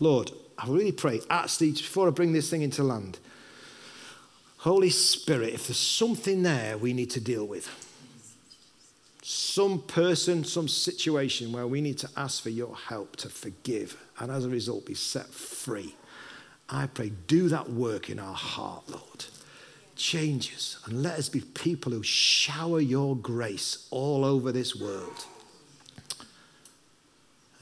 Lord, 0.00 0.32
I 0.58 0.68
really 0.68 0.92
pray, 0.92 1.20
actually, 1.30 1.72
before 1.72 2.08
I 2.08 2.10
bring 2.10 2.34
this 2.34 2.50
thing 2.50 2.60
into 2.60 2.82
land, 2.82 3.18
Holy 4.58 4.90
Spirit, 4.90 5.54
if 5.54 5.68
there's 5.68 5.78
something 5.78 6.42
there 6.42 6.76
we 6.76 6.92
need 6.92 7.10
to 7.12 7.20
deal 7.20 7.46
with, 7.46 7.85
some 9.28 9.80
person, 9.82 10.44
some 10.44 10.68
situation 10.68 11.52
where 11.52 11.66
we 11.66 11.80
need 11.80 11.98
to 11.98 12.08
ask 12.16 12.42
for 12.42 12.50
your 12.50 12.76
help 12.76 13.16
to 13.16 13.28
forgive 13.28 13.96
and 14.18 14.30
as 14.30 14.44
a 14.44 14.48
result 14.48 14.86
be 14.86 14.94
set 14.94 15.26
free, 15.26 15.94
I 16.68 16.86
pray, 16.86 17.12
do 17.26 17.48
that 17.48 17.70
work 17.70 18.08
in 18.10 18.18
our 18.18 18.34
heart, 18.34 18.88
Lord 18.88 19.24
changes 19.96 20.78
and 20.84 21.02
let 21.02 21.18
us 21.18 21.28
be 21.28 21.40
people 21.40 21.90
who 21.90 22.02
shower 22.02 22.80
your 22.80 23.16
grace 23.16 23.88
all 23.90 24.24
over 24.24 24.52
this 24.52 24.76
world. 24.76 25.24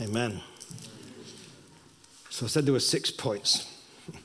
Amen. 0.00 0.40
So 2.28 2.46
I 2.46 2.48
said 2.48 2.66
there 2.66 2.72
were 2.72 2.80
six 2.80 3.10
points. 3.10 3.70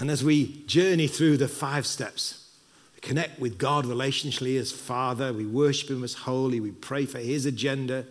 And 0.00 0.10
as 0.10 0.24
we 0.24 0.64
journey 0.66 1.06
through 1.06 1.36
the 1.36 1.46
five 1.46 1.86
steps, 1.86 2.43
connect 3.04 3.38
with 3.38 3.58
God 3.58 3.84
relationally 3.84 4.58
as 4.58 4.72
Father, 4.72 5.32
we 5.32 5.44
worship 5.44 5.90
Him 5.90 6.02
as 6.02 6.14
holy, 6.14 6.58
we 6.58 6.72
pray 6.72 7.04
for 7.04 7.18
His 7.18 7.46
agenda, 7.46 8.04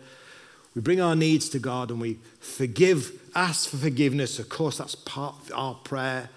we 0.74 0.80
bring 0.80 1.00
our 1.00 1.16
needs 1.16 1.48
to 1.50 1.58
God 1.58 1.90
and 1.90 2.00
we 2.00 2.18
forgive, 2.40 3.12
ask 3.34 3.68
for 3.68 3.76
forgiveness. 3.76 4.38
Of 4.38 4.48
course, 4.48 4.78
that's 4.78 4.94
part 4.94 5.34
of 5.44 5.52
our 5.54 5.74
prayer 5.74 6.30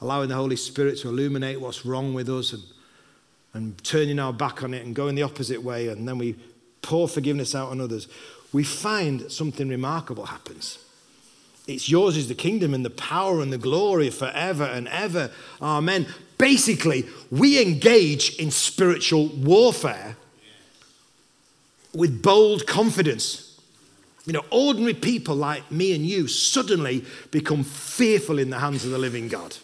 allowing 0.00 0.28
the 0.28 0.34
Holy 0.34 0.56
Spirit 0.56 0.98
to 0.98 1.08
illuminate 1.08 1.60
what's 1.60 1.86
wrong 1.86 2.12
with 2.12 2.28
us 2.28 2.52
and, 2.52 2.62
and 3.54 3.84
turning 3.84 4.18
our 4.18 4.32
back 4.32 4.62
on 4.62 4.74
it 4.74 4.84
and 4.84 4.94
going 4.94 5.14
the 5.14 5.22
opposite 5.22 5.62
way, 5.62 5.88
and 5.88 6.06
then 6.06 6.18
we 6.18 6.36
pour 6.82 7.08
forgiveness 7.08 7.54
out 7.54 7.70
on 7.70 7.80
others, 7.80 8.08
we 8.52 8.64
find 8.64 9.32
something 9.32 9.68
remarkable 9.68 10.26
happens. 10.26 10.78
It's 11.66 11.88
yours 11.88 12.16
is 12.16 12.28
the 12.28 12.34
kingdom 12.34 12.74
and 12.74 12.84
the 12.84 12.90
power 12.90 13.40
and 13.40 13.52
the 13.52 13.58
glory 13.58 14.10
forever 14.10 14.64
and 14.64 14.88
ever. 14.88 15.30
Amen. 15.60 16.06
Basically, 16.38 17.06
we 17.30 17.62
engage 17.62 18.36
in 18.36 18.50
spiritual 18.50 19.28
warfare 19.28 20.16
with 21.94 22.22
bold 22.22 22.66
confidence. 22.66 23.60
You 24.26 24.32
know, 24.32 24.44
ordinary 24.50 24.94
people 24.94 25.36
like 25.36 25.70
me 25.70 25.94
and 25.94 26.06
you 26.06 26.26
suddenly 26.26 27.04
become 27.30 27.64
fearful 27.64 28.38
in 28.38 28.50
the 28.50 28.58
hands 28.58 28.84
of 28.84 28.90
the 28.90 28.98
living 28.98 29.28
God 29.28 29.56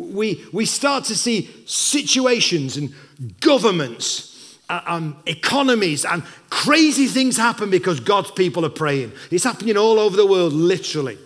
we, 0.00 0.44
we 0.52 0.64
start 0.64 1.04
to 1.04 1.16
see 1.16 1.50
situations 1.66 2.76
and 2.76 2.94
governments 3.40 4.29
um, 4.70 5.16
economies 5.26 6.04
and 6.04 6.22
crazy 6.48 7.06
things 7.06 7.36
happen 7.36 7.70
because 7.70 8.00
God's 8.00 8.30
people 8.30 8.64
are 8.64 8.70
praying. 8.70 9.12
It's 9.30 9.44
happening 9.44 9.76
all 9.76 9.98
over 9.98 10.16
the 10.16 10.26
world, 10.26 10.52
literally. 10.52 11.18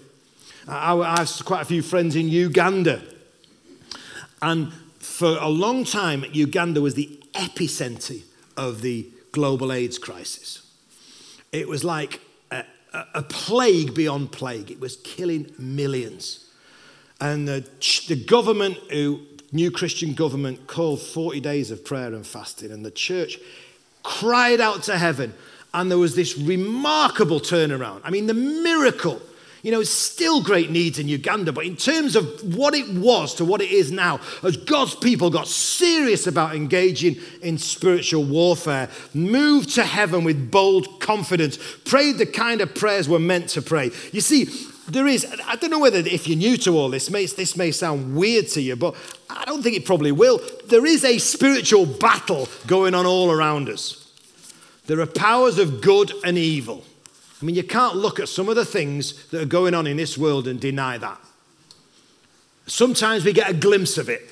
I, 0.67 0.97
I 0.97 1.19
have 1.19 1.45
quite 1.45 1.63
a 1.63 1.67
few 1.67 1.83
friends 1.83 2.17
in 2.17 2.29
Uganda. 2.29 3.03
And 4.41 4.73
for 4.99 5.37
a 5.41 5.49
long 5.49 5.85
time, 5.85 6.25
Uganda 6.33 6.81
was 6.81 6.95
the 6.95 7.21
epicenter 7.35 8.23
of 8.57 8.81
the 8.83 9.09
global 9.33 9.73
AIDS 9.73 9.99
crisis. 9.99 10.63
It 11.53 11.69
was 11.69 11.85
like 11.85 12.21
a, 12.51 12.65
a 13.15 13.23
plague 13.23 13.95
beyond 13.95 14.33
plague, 14.33 14.71
it 14.71 14.81
was 14.81 14.97
killing 14.97 15.53
millions. 15.59 16.51
And 17.21 17.47
the, 17.47 17.69
the 18.09 18.17
government, 18.17 18.77
who, 18.91 19.21
new 19.55 19.71
Christian 19.71 20.13
government, 20.13 20.67
called 20.67 21.01
40 21.01 21.41
days 21.41 21.71
of 21.71 21.85
prayer 21.85 22.13
and 22.13 22.27
fasting. 22.27 22.73
And 22.73 22.85
the 22.85 22.91
church 22.91 23.39
cried 24.03 24.61
out 24.61 24.83
to 24.85 24.99
heaven. 24.99 25.33
And 25.73 25.91
there 25.91 25.99
was 25.99 26.15
this 26.15 26.37
remarkable 26.37 27.41
turnaround. 27.41 28.01
I 28.05 28.11
mean, 28.11 28.27
the 28.27 28.35
miracle. 28.35 29.21
You 29.63 29.71
know, 29.71 29.81
it's 29.81 29.89
still 29.89 30.43
great 30.43 30.71
needs 30.71 30.99
in 30.99 31.09
Uganda, 31.09 31.51
but 31.51 31.65
in 31.65 31.75
terms 31.75 32.17
of 32.17 32.55
what 32.55 32.75
it 32.75 32.87
was 32.91 33.35
to 33.37 33.47
what 33.47 33.63
it 33.63 33.71
is 33.71 33.91
now, 33.91 34.21
as 34.43 34.59
God's 34.59 34.95
people 34.95 35.31
got 35.31 35.49
serious 35.49 36.27
about 36.27 36.55
engaging 36.55 37.17
in 37.41 37.57
spiritual 37.57 38.25
warfare, 38.25 38.91
moved 39.15 39.75
to 39.77 39.83
heaven 39.83 40.23
with 40.23 40.51
bold 40.51 41.01
confidence, 41.01 41.57
prayed 41.87 42.19
the 42.19 42.27
kind 42.27 42.61
of 42.61 42.75
prayers 42.75 43.09
we're 43.09 43.19
meant 43.19 43.49
to 43.51 43.63
pray. 43.63 43.91
You 44.13 44.21
see, 44.21 44.49
there 44.89 45.07
is, 45.07 45.27
I 45.47 45.57
don't 45.57 45.71
know 45.71 45.79
whether 45.79 45.99
if 45.99 46.29
you're 46.29 46.37
new 46.37 46.57
to 46.59 46.77
all 46.77 46.91
this, 46.91 47.07
this 47.07 47.57
may 47.57 47.71
sound 47.71 48.17
weird 48.17 48.49
to 48.49 48.61
you, 48.61 48.77
but 48.77 48.95
I 49.31 49.45
don't 49.45 49.63
think 49.63 49.77
it 49.77 49.87
probably 49.87 50.13
will. 50.13 50.41
There 50.67 50.85
is 50.85 51.05
a 51.05 51.19
spiritual 51.19 51.87
battle 51.87 52.49
going 52.67 52.95
on 52.95 53.07
all 53.07 53.31
around 53.31 53.69
us. 53.69 54.13
There 54.87 55.01
are 55.01 55.07
powers 55.07 55.59
of 55.59 55.81
good 55.81 56.13
and 56.25 56.37
evil. 56.37 56.85
I 57.41 57.45
mean, 57.45 57.55
you 57.55 57.63
can't 57.63 57.97
look 57.97 58.21
at 58.21 58.29
some 58.29 58.49
of 58.49 58.57
the 58.57 58.65
things 58.65 59.27
that 59.29 59.41
are 59.43 59.47
going 59.47 59.75
on 59.75 59.87
in 59.87 59.97
this 59.97 60.19
world 60.19 60.47
and 60.47 60.61
deny 60.61 60.99
that. 60.99 61.21
Sometimes 62.67 63.25
we 63.25 63.33
get 63.33 63.51
a 63.51 63.55
glimpse 63.55 63.99
of 63.99 64.09
it. 64.09 64.23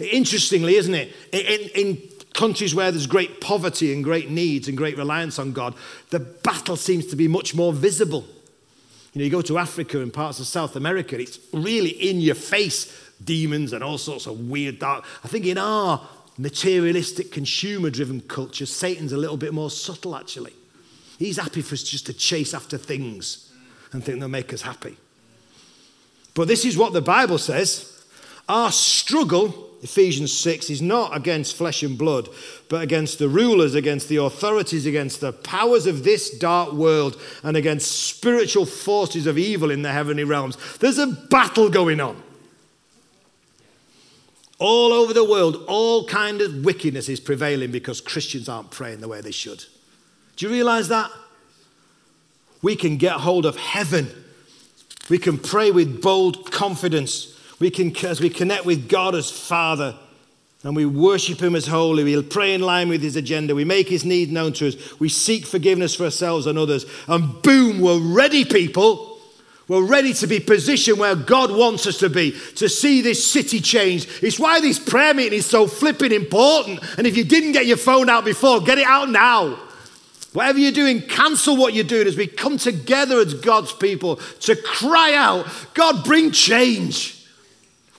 Interestingly, 0.00 0.76
isn't 0.76 0.94
it? 0.94 1.14
In, 1.32 1.70
in 1.74 2.02
countries 2.32 2.74
where 2.74 2.90
there's 2.90 3.06
great 3.06 3.40
poverty 3.40 3.92
and 3.92 4.02
great 4.02 4.28
needs 4.28 4.68
and 4.68 4.76
great 4.76 4.98
reliance 4.98 5.38
on 5.38 5.52
God, 5.52 5.74
the 6.10 6.18
battle 6.20 6.76
seems 6.76 7.06
to 7.06 7.16
be 7.16 7.28
much 7.28 7.54
more 7.54 7.72
visible. 7.72 8.26
You 9.14 9.20
know, 9.20 9.24
you 9.24 9.30
go 9.30 9.42
to 9.42 9.58
Africa 9.58 10.00
and 10.00 10.12
parts 10.12 10.40
of 10.40 10.46
South 10.46 10.74
America, 10.74 11.18
it's 11.18 11.38
really 11.52 11.90
in 11.90 12.20
your 12.20 12.34
face 12.34 13.12
demons 13.22 13.72
and 13.72 13.82
all 13.82 13.96
sorts 13.96 14.26
of 14.26 14.38
weird 14.48 14.80
dark. 14.80 15.04
I 15.22 15.28
think 15.28 15.46
in 15.46 15.56
our 15.56 16.06
materialistic, 16.36 17.30
consumer 17.30 17.90
driven 17.90 18.20
culture, 18.22 18.66
Satan's 18.66 19.12
a 19.12 19.16
little 19.16 19.36
bit 19.36 19.54
more 19.54 19.70
subtle 19.70 20.16
actually. 20.16 20.52
He's 21.18 21.36
happy 21.36 21.62
for 21.62 21.74
us 21.74 21.84
just 21.84 22.06
to 22.06 22.12
chase 22.12 22.54
after 22.54 22.76
things 22.76 23.52
and 23.92 24.02
think 24.02 24.18
they'll 24.18 24.28
make 24.28 24.52
us 24.52 24.62
happy. 24.62 24.96
But 26.34 26.48
this 26.48 26.64
is 26.64 26.76
what 26.76 26.92
the 26.92 27.00
Bible 27.00 27.38
says 27.38 27.90
our 28.48 28.72
struggle, 28.72 29.70
Ephesians 29.84 30.32
6, 30.32 30.70
is 30.70 30.80
not 30.80 31.14
against 31.14 31.54
flesh 31.54 31.82
and 31.82 31.98
blood, 31.98 32.30
but 32.70 32.82
against 32.82 33.18
the 33.18 33.28
rulers, 33.28 33.74
against 33.74 34.08
the 34.08 34.16
authorities, 34.16 34.86
against 34.86 35.20
the 35.20 35.30
powers 35.30 35.86
of 35.86 36.04
this 36.04 36.30
dark 36.38 36.72
world, 36.72 37.20
and 37.42 37.54
against 37.54 37.92
spiritual 37.92 38.64
forces 38.64 39.26
of 39.26 39.36
evil 39.36 39.70
in 39.70 39.82
the 39.82 39.92
heavenly 39.92 40.24
realms. 40.24 40.56
There's 40.78 40.96
a 40.96 41.06
battle 41.06 41.68
going 41.68 42.00
on. 42.00 42.22
All 44.58 44.94
over 44.94 45.12
the 45.12 45.22
world, 45.24 45.62
all 45.68 46.06
kind 46.06 46.40
of 46.40 46.64
wickedness 46.64 47.10
is 47.10 47.20
prevailing 47.20 47.70
because 47.70 48.00
Christians 48.00 48.48
aren't 48.48 48.70
praying 48.70 49.00
the 49.00 49.08
way 49.08 49.20
they 49.20 49.32
should. 49.32 49.66
Do 50.36 50.46
you 50.46 50.52
realize 50.52 50.88
that? 50.88 51.10
We 52.62 52.74
can 52.74 52.96
get 52.96 53.16
hold 53.16 53.44
of 53.44 53.56
heaven. 53.56 54.08
We 55.10 55.18
can 55.18 55.36
pray 55.36 55.70
with 55.70 56.00
bold 56.00 56.50
confidence. 56.50 57.33
We 57.58 57.70
can, 57.70 57.94
as 58.04 58.20
we 58.20 58.30
connect 58.30 58.64
with 58.64 58.88
God 58.88 59.14
as 59.14 59.30
Father 59.30 59.96
and 60.62 60.74
we 60.74 60.86
worship 60.86 61.40
Him 61.40 61.54
as 61.54 61.66
holy, 61.66 62.04
we 62.04 62.22
pray 62.22 62.54
in 62.54 62.60
line 62.62 62.88
with 62.88 63.02
His 63.02 63.16
agenda. 63.16 63.54
We 63.54 63.64
make 63.64 63.88
His 63.88 64.04
need 64.04 64.32
known 64.32 64.52
to 64.54 64.68
us. 64.68 64.98
We 64.98 65.08
seek 65.08 65.46
forgiveness 65.46 65.94
for 65.94 66.04
ourselves 66.04 66.46
and 66.46 66.58
others. 66.58 66.86
And 67.06 67.42
boom, 67.42 67.80
we're 67.80 68.00
ready, 68.00 68.44
people 68.44 69.14
we're 69.66 69.86
ready 69.86 70.12
to 70.14 70.26
be 70.26 70.40
positioned 70.40 70.98
where 70.98 71.16
God 71.16 71.50
wants 71.50 71.86
us 71.86 71.98
to 71.98 72.10
be, 72.10 72.32
to 72.56 72.68
see 72.68 73.00
this 73.00 73.30
city 73.30 73.60
change. 73.60 74.06
It's 74.22 74.38
why 74.38 74.60
this 74.60 74.78
prayer 74.78 75.14
meeting 75.14 75.38
is 75.38 75.46
so 75.46 75.66
flipping 75.66 76.12
important. 76.12 76.80
And 76.98 77.06
if 77.06 77.16
you 77.16 77.24
didn't 77.24 77.52
get 77.52 77.66
your 77.66 77.78
phone 77.78 78.10
out 78.10 78.26
before, 78.26 78.60
get 78.60 78.78
it 78.78 78.86
out 78.86 79.08
now. 79.08 79.58
Whatever 80.34 80.58
you're 80.58 80.72
doing, 80.72 81.00
cancel 81.00 81.56
what 81.56 81.72
you're 81.72 81.84
doing 81.84 82.06
as 82.06 82.16
we 82.16 82.26
come 82.26 82.58
together 82.58 83.20
as 83.20 83.32
God's 83.34 83.72
people 83.72 84.16
to 84.40 84.56
cry 84.56 85.14
out, 85.14 85.46
God, 85.72 86.04
bring 86.04 86.30
change. 86.30 87.13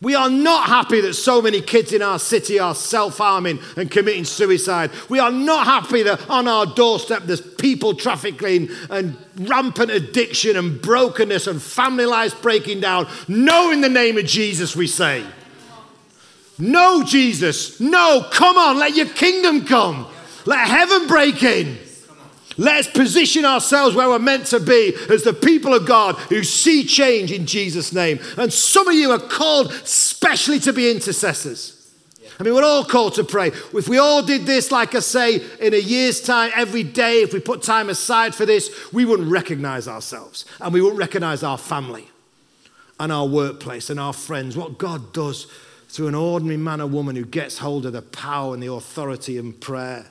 We 0.01 0.13
are 0.13 0.29
not 0.29 0.67
happy 0.67 0.99
that 1.01 1.13
so 1.13 1.41
many 1.41 1.62
kids 1.62 1.93
in 1.93 2.01
our 2.01 2.19
city 2.19 2.60
are 2.60 2.75
self 2.75 3.17
harming 3.17 3.60
and 3.77 3.89
committing 3.89 4.25
suicide. 4.25 4.91
We 5.08 5.19
are 5.19 5.31
not 5.31 5.65
happy 5.65 6.03
that 6.03 6.29
on 6.29 6.47
our 6.47 6.65
doorstep 6.65 7.23
there's 7.23 7.39
people 7.39 7.95
trafficking 7.95 8.69
and 8.89 9.17
rampant 9.38 9.91
addiction 9.91 10.58
and 10.58 10.81
brokenness 10.81 11.47
and 11.47 11.62
family 11.62 12.05
lives 12.05 12.34
breaking 12.34 12.81
down. 12.81 13.08
No, 13.29 13.71
in 13.71 13.79
the 13.79 13.89
name 13.89 14.17
of 14.17 14.25
Jesus, 14.25 14.75
we 14.75 14.88
say. 14.88 15.25
No, 16.58 17.03
Jesus. 17.03 17.79
No, 17.79 18.27
come 18.31 18.58
on, 18.58 18.77
let 18.77 18.95
your 18.95 19.08
kingdom 19.08 19.65
come. 19.65 20.08
Let 20.45 20.67
heaven 20.67 21.08
break 21.08 21.41
in. 21.41 21.77
Let's 22.58 22.88
position 22.88 23.44
ourselves 23.44 23.96
where 23.96 24.08
we're 24.08 24.20
meant 24.20 24.46
to 24.48 24.60
be 24.60 24.94
as 25.10 25.24
the 25.24 25.34
people 25.34 25.74
of 25.74 25.86
God 25.86 26.15
who 26.15 26.44
see 26.44 26.86
change 26.86 27.32
in 27.32 27.46
Jesus' 27.46 27.91
name. 27.91 28.20
And 28.38 28.52
some 28.52 28.88
of 28.88 28.96
you 28.96 29.12
are 29.12 29.20
called 29.20 29.74
specially 29.84 30.60
to 30.60 30.72
be 30.72 30.89
intercessors. 30.89 31.76
I 32.39 32.44
mean, 32.44 32.54
we're 32.54 32.63
all 32.63 32.84
called 32.84 33.15
to 33.15 33.24
pray. 33.24 33.48
If 33.74 33.88
we 33.88 33.98
all 33.98 34.22
did 34.22 34.46
this, 34.46 34.72
like 34.72 34.94
I 34.94 35.00
say, 35.00 35.41
in 35.60 35.74
a 35.74 35.78
year's 35.78 36.20
time, 36.22 36.52
every 36.56 36.84
day, 36.84 37.22
if 37.22 37.34
we 37.34 37.39
put 37.39 37.62
time 37.62 37.89
aside 37.89 38.36
for 38.36 38.46
this, 38.46 38.91
we 38.91 39.06
wouldn't 39.06 39.32
recognize 39.32 39.88
ourselves 39.88 40.46
and 40.60 40.74
we 40.74 40.82
wouldn't 40.82 41.00
recognize 41.00 41.44
our 41.44 41.58
family 41.58 42.10
and 43.00 43.12
our 43.12 43.28
workplace 43.28 43.89
and 43.89 44.00
our 44.00 44.13
friends. 44.13 44.58
What 44.58 44.78
God 44.78 45.13
does 45.13 45.48
through 45.88 46.08
an 46.08 46.15
ordinary 46.15 46.58
man 46.58 46.82
or 46.82 46.88
woman 46.88 47.15
who 47.15 47.26
gets 47.26 47.60
hold 47.60 47.86
of 47.86 47.94
the 47.94 48.02
power 48.02 48.54
and 48.54 48.62
the 48.62 48.72
authority 48.72 49.38
in 49.38 49.54
prayer. 49.54 50.08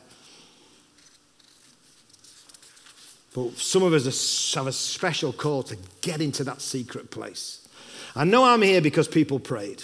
But 3.34 3.58
some 3.58 3.82
of 3.82 3.92
us 3.92 4.54
have 4.54 4.68
a 4.68 4.72
special 4.72 5.32
call 5.32 5.64
to 5.64 5.76
get 6.00 6.22
into 6.22 6.44
that 6.44 6.62
secret 6.62 7.10
place. 7.10 7.68
I 8.16 8.24
know 8.24 8.44
I'm 8.44 8.62
here 8.62 8.80
because 8.80 9.08
people 9.08 9.40
prayed. 9.40 9.82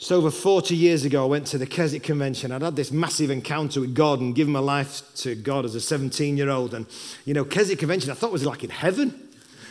So, 0.00 0.16
over 0.16 0.30
40 0.30 0.74
years 0.74 1.04
ago, 1.04 1.24
I 1.24 1.26
went 1.26 1.46
to 1.48 1.58
the 1.58 1.66
Keswick 1.66 2.04
Convention. 2.04 2.52
I'd 2.52 2.62
had 2.62 2.76
this 2.76 2.90
massive 2.92 3.30
encounter 3.30 3.80
with 3.80 3.94
God 3.94 4.20
and 4.20 4.34
given 4.34 4.52
my 4.52 4.60
life 4.60 5.02
to 5.16 5.34
God 5.34 5.64
as 5.64 5.74
a 5.74 5.80
17 5.80 6.36
year 6.36 6.48
old. 6.48 6.72
And, 6.72 6.86
you 7.24 7.34
know, 7.34 7.44
Keswick 7.44 7.80
Convention, 7.80 8.10
I 8.10 8.14
thought 8.14 8.32
was 8.32 8.46
like 8.46 8.64
in 8.64 8.70
heaven. 8.70 9.27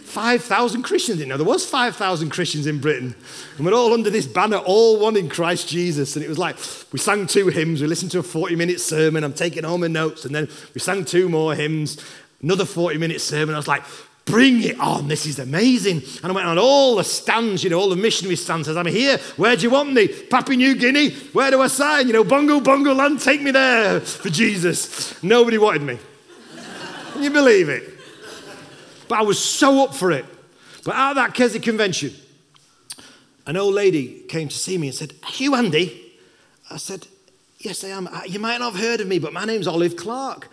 5,000 0.07 0.83
Christians. 0.83 1.19
You 1.19 1.25
know, 1.25 1.35
there 1.35 1.45
was 1.45 1.65
5,000 1.69 2.29
Christians 2.29 2.65
in 2.65 2.79
Britain. 2.79 3.13
And 3.57 3.65
we're 3.65 3.73
all 3.73 3.93
under 3.93 4.09
this 4.09 4.25
banner, 4.25 4.57
all 4.57 4.99
one 4.99 5.17
in 5.17 5.27
Christ 5.27 5.67
Jesus. 5.67 6.15
And 6.15 6.23
it 6.23 6.29
was 6.29 6.37
like, 6.37 6.55
we 6.93 6.99
sang 6.99 7.27
two 7.27 7.49
hymns, 7.49 7.81
we 7.81 7.87
listened 7.87 8.11
to 8.11 8.19
a 8.19 8.23
40 8.23 8.55
minute 8.55 8.79
sermon. 8.79 9.25
I'm 9.25 9.33
taking 9.33 9.65
home 9.65 9.81
my 9.81 9.87
notes. 9.87 10.23
And 10.23 10.33
then 10.33 10.47
we 10.73 10.79
sang 10.79 11.03
two 11.03 11.27
more 11.27 11.55
hymns, 11.55 11.97
another 12.41 12.63
40 12.63 12.97
minute 12.97 13.19
sermon. 13.19 13.53
I 13.53 13.57
was 13.57 13.67
like, 13.67 13.83
bring 14.23 14.63
it 14.63 14.79
on. 14.79 15.09
This 15.09 15.25
is 15.25 15.39
amazing. 15.39 16.01
And 16.23 16.31
I 16.31 16.35
went 16.35 16.47
on 16.47 16.57
all 16.57 16.95
the 16.95 17.03
stands, 17.03 17.61
you 17.61 17.69
know, 17.69 17.77
all 17.77 17.89
the 17.89 17.97
missionary 17.97 18.37
stands. 18.37 18.69
I'm 18.69 18.85
here. 18.85 19.17
Where 19.35 19.57
do 19.57 19.63
you 19.63 19.69
want 19.69 19.91
me? 19.91 20.07
Papua 20.07 20.55
New 20.55 20.75
Guinea? 20.75 21.11
Where 21.33 21.51
do 21.51 21.61
I 21.61 21.67
sign? 21.67 22.07
You 22.07 22.13
know, 22.13 22.23
Bongo, 22.23 22.61
Bongo 22.61 22.93
land, 22.93 23.19
take 23.19 23.41
me 23.41 23.51
there 23.51 23.99
for 23.99 24.29
Jesus. 24.29 25.21
Nobody 25.21 25.57
wanted 25.57 25.81
me. 25.81 25.99
Can 27.11 27.23
you 27.23 27.29
believe 27.29 27.67
it? 27.67 27.96
But 29.07 29.19
I 29.19 29.21
was 29.21 29.43
so 29.43 29.83
up 29.83 29.95
for 29.95 30.11
it. 30.11 30.25
But 30.83 30.95
out 30.95 31.11
at 31.11 31.15
that 31.15 31.33
Keswick 31.33 31.63
convention, 31.63 32.13
an 33.45 33.57
old 33.57 33.73
lady 33.73 34.23
came 34.27 34.47
to 34.49 34.57
see 34.57 34.77
me 34.77 34.87
and 34.87 34.95
said, 34.95 35.13
Are 35.23 35.43
you 35.43 35.55
Andy? 35.55 36.13
I 36.69 36.77
said, 36.77 37.07
Yes, 37.59 37.83
I 37.83 37.89
am. 37.89 38.07
Uh, 38.07 38.21
you 38.27 38.39
might 38.39 38.59
not 38.59 38.73
have 38.73 38.81
heard 38.81 39.01
of 39.01 39.07
me, 39.07 39.19
but 39.19 39.33
my 39.33 39.45
name's 39.45 39.67
Olive 39.67 39.95
Clark. 39.95 40.47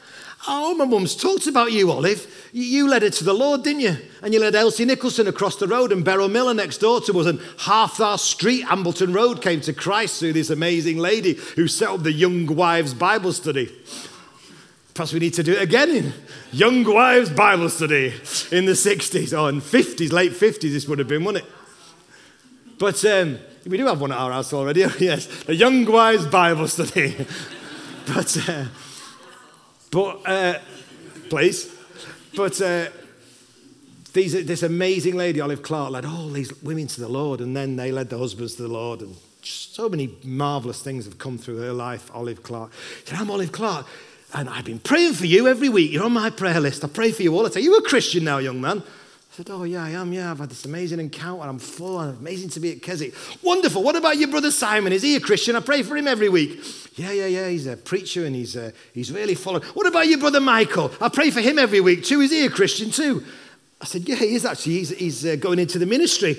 Oh, 0.46 0.74
my 0.74 0.84
mum's 0.84 1.16
talked 1.16 1.46
about 1.46 1.72
you, 1.72 1.90
Olive. 1.90 2.26
You 2.52 2.88
led 2.88 3.02
her 3.02 3.10
to 3.10 3.24
the 3.24 3.32
Lord, 3.32 3.62
didn't 3.62 3.80
you? 3.80 3.96
And 4.22 4.34
you 4.34 4.40
led 4.40 4.54
Elsie 4.54 4.84
Nicholson 4.84 5.26
across 5.26 5.56
the 5.56 5.66
road 5.66 5.90
and 5.90 6.04
Beryl 6.04 6.28
Miller 6.28 6.52
next 6.52 6.78
door 6.78 7.00
to 7.02 7.20
us. 7.20 7.26
And 7.26 7.40
half 7.60 7.98
our 8.00 8.18
street, 8.18 8.64
Ambleton 8.66 9.14
Road, 9.14 9.40
came 9.40 9.60
to 9.62 9.72
Christ 9.72 10.20
through 10.20 10.34
this 10.34 10.50
amazing 10.50 10.98
lady 10.98 11.34
who 11.56 11.66
set 11.66 11.88
up 11.88 12.02
the 12.02 12.12
Young 12.12 12.46
Wives 12.46 12.92
Bible 12.92 13.32
Study. 13.32 13.70
Perhaps 14.94 15.12
we 15.12 15.18
need 15.18 15.34
to 15.34 15.42
do 15.42 15.54
it 15.54 15.62
again 15.62 15.90
in 15.90 16.12
Young 16.52 16.84
Wives 16.84 17.28
Bible 17.28 17.68
Study 17.68 18.14
in 18.52 18.64
the 18.64 18.72
60s 18.72 19.36
or 19.36 19.48
in 19.48 19.60
50s, 19.60 20.12
late 20.12 20.30
50s, 20.30 20.60
this 20.60 20.86
would 20.86 21.00
have 21.00 21.08
been, 21.08 21.24
wouldn't 21.24 21.44
it? 21.44 21.50
But 22.78 23.04
um, 23.04 23.40
we 23.66 23.76
do 23.76 23.86
have 23.86 24.00
one 24.00 24.12
at 24.12 24.18
our 24.18 24.30
house 24.30 24.52
already, 24.52 24.80
yes, 25.00 25.28
a 25.48 25.54
Young 25.54 25.84
Wives 25.84 26.26
Bible 26.26 26.68
Study. 26.68 27.16
but, 28.06 28.48
uh, 28.48 28.66
but, 29.90 30.28
uh, 30.28 30.58
please. 31.28 31.74
But 32.36 32.62
uh, 32.62 32.86
these, 34.12 34.46
this 34.46 34.62
amazing 34.62 35.16
lady, 35.16 35.40
Olive 35.40 35.64
Clark, 35.64 35.90
led 35.90 36.04
all 36.04 36.28
these 36.28 36.62
women 36.62 36.86
to 36.86 37.00
the 37.00 37.08
Lord, 37.08 37.40
and 37.40 37.56
then 37.56 37.74
they 37.74 37.90
led 37.90 38.10
the 38.10 38.18
husbands 38.18 38.54
to 38.56 38.62
the 38.62 38.68
Lord, 38.68 39.00
and 39.00 39.16
so 39.42 39.88
many 39.88 40.14
marvelous 40.22 40.82
things 40.82 41.04
have 41.04 41.18
come 41.18 41.36
through 41.36 41.58
her 41.58 41.72
life, 41.72 42.12
Olive 42.14 42.44
Clark. 42.44 42.70
Said, 43.04 43.18
I'm 43.18 43.28
Olive 43.28 43.50
Clark. 43.50 43.86
And 44.34 44.48
I've 44.48 44.64
been 44.64 44.80
praying 44.80 45.14
for 45.14 45.26
you 45.26 45.46
every 45.46 45.68
week. 45.68 45.92
You're 45.92 46.04
on 46.04 46.12
my 46.12 46.28
prayer 46.28 46.58
list. 46.58 46.84
I 46.84 46.88
pray 46.88 47.12
for 47.12 47.22
you 47.22 47.34
all 47.36 47.44
the 47.44 47.50
time. 47.50 47.62
You're 47.62 47.78
a 47.78 47.82
Christian 47.82 48.24
now, 48.24 48.38
young 48.38 48.60
man? 48.60 48.78
I 48.78 49.36
said, 49.36 49.48
Oh, 49.48 49.62
yeah, 49.62 49.84
I 49.84 49.90
am. 49.90 50.12
Yeah, 50.12 50.32
I've 50.32 50.40
had 50.40 50.50
this 50.50 50.64
amazing 50.64 50.98
encounter. 50.98 51.44
I'm 51.44 51.60
full. 51.60 52.00
And 52.00 52.18
amazing 52.18 52.48
to 52.50 52.60
be 52.60 52.72
at 52.72 52.82
Keswick. 52.82 53.14
Wonderful. 53.42 53.84
What 53.84 53.94
about 53.94 54.16
your 54.16 54.28
brother 54.28 54.50
Simon? 54.50 54.92
Is 54.92 55.02
he 55.02 55.14
a 55.14 55.20
Christian? 55.20 55.54
I 55.54 55.60
pray 55.60 55.84
for 55.84 55.96
him 55.96 56.08
every 56.08 56.28
week. 56.28 56.64
Yeah, 56.96 57.12
yeah, 57.12 57.26
yeah. 57.26 57.48
He's 57.48 57.68
a 57.68 57.76
preacher 57.76 58.26
and 58.26 58.34
he's, 58.34 58.56
uh, 58.56 58.72
he's 58.92 59.12
really 59.12 59.36
following. 59.36 59.62
What 59.68 59.86
about 59.86 60.08
your 60.08 60.18
brother 60.18 60.40
Michael? 60.40 60.90
I 61.00 61.10
pray 61.10 61.30
for 61.30 61.40
him 61.40 61.56
every 61.56 61.80
week 61.80 62.02
too. 62.02 62.20
Is 62.20 62.32
he 62.32 62.44
a 62.44 62.50
Christian 62.50 62.90
too? 62.90 63.24
I 63.80 63.84
said, 63.84 64.08
Yeah, 64.08 64.16
he 64.16 64.34
is 64.34 64.44
actually. 64.44 64.74
He's, 64.74 64.90
he's 64.90 65.26
uh, 65.26 65.36
going 65.36 65.60
into 65.60 65.78
the 65.78 65.86
ministry. 65.86 66.36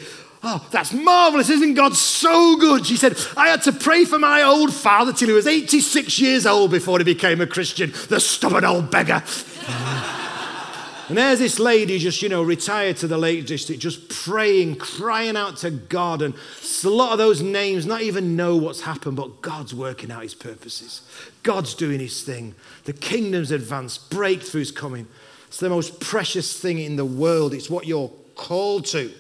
Oh, 0.48 0.64
that's 0.70 0.94
marvelous. 0.94 1.50
Isn't 1.50 1.74
God 1.74 1.96
so 1.96 2.56
good? 2.58 2.86
She 2.86 2.98
said, 2.98 3.18
I 3.36 3.48
had 3.48 3.64
to 3.64 3.72
pray 3.72 4.06
for 4.06 4.20
my 4.20 4.44
old 4.44 4.72
father 4.72 5.12
till 5.12 5.28
he 5.28 5.34
was 5.34 5.48
86 5.48 6.20
years 6.20 6.46
old 6.46 6.70
before 6.70 7.00
he 7.00 7.04
became 7.04 7.42
a 7.42 7.48
Christian. 7.48 7.92
The 8.10 8.20
stubborn 8.20 8.64
old 8.64 8.92
beggar. 8.92 9.24
and 11.10 11.18
there's 11.18 11.40
this 11.40 11.58
lady 11.58 11.98
just, 11.98 12.22
you 12.22 12.30
know, 12.30 12.44
retired 12.44 12.98
to 12.98 13.08
the 13.08 13.18
Lake 13.18 13.48
District, 13.48 13.82
just 13.82 14.08
praying, 14.08 14.76
crying 14.76 15.36
out 15.36 15.58
to 15.58 15.72
God. 15.72 16.22
And 16.22 16.36
a 16.84 16.90
lot 16.90 17.12
of 17.12 17.18
those 17.18 17.42
names 17.42 17.88
not 17.88 18.04
even 18.04 18.36
know 18.36 18.56
what's 18.56 18.82
happened, 18.82 19.18
but 19.18 19.42
God's 19.42 19.74
working 19.74 20.12
out 20.12 20.22
his 20.22 20.36
purposes. 20.36 21.02
God's 21.42 21.74
doing 21.74 22.00
his 22.00 22.22
thing. 22.22 22.54
The 22.84 22.94
kingdom's 22.94 23.50
advanced, 23.50 24.12
breakthrough's 24.12 24.72
coming. 24.72 25.08
It's 25.48 25.58
the 25.58 25.70
most 25.70 26.00
precious 26.00 26.56
thing 26.60 26.78
in 26.78 26.98
the 26.98 27.06
world. 27.06 27.52
It's 27.56 27.68
what 27.68 27.88
you're 27.88 28.12
called 28.36 28.86
to. 28.88 29.12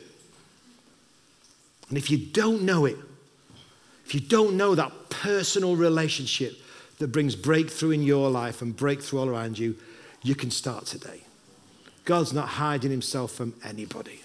And 1.89 1.97
if 1.97 2.09
you 2.09 2.17
don't 2.17 2.63
know 2.63 2.85
it, 2.85 2.97
if 4.05 4.13
you 4.13 4.19
don't 4.19 4.57
know 4.57 4.75
that 4.75 4.91
personal 5.09 5.75
relationship 5.75 6.53
that 6.99 7.07
brings 7.07 7.35
breakthrough 7.35 7.91
in 7.91 8.03
your 8.03 8.29
life 8.29 8.61
and 8.61 8.75
breakthrough 8.75 9.19
all 9.19 9.29
around 9.29 9.57
you, 9.57 9.75
you 10.21 10.35
can 10.35 10.51
start 10.51 10.85
today. 10.85 11.21
God's 12.05 12.33
not 12.33 12.47
hiding 12.47 12.91
himself 12.91 13.31
from 13.31 13.53
anybody. 13.63 14.21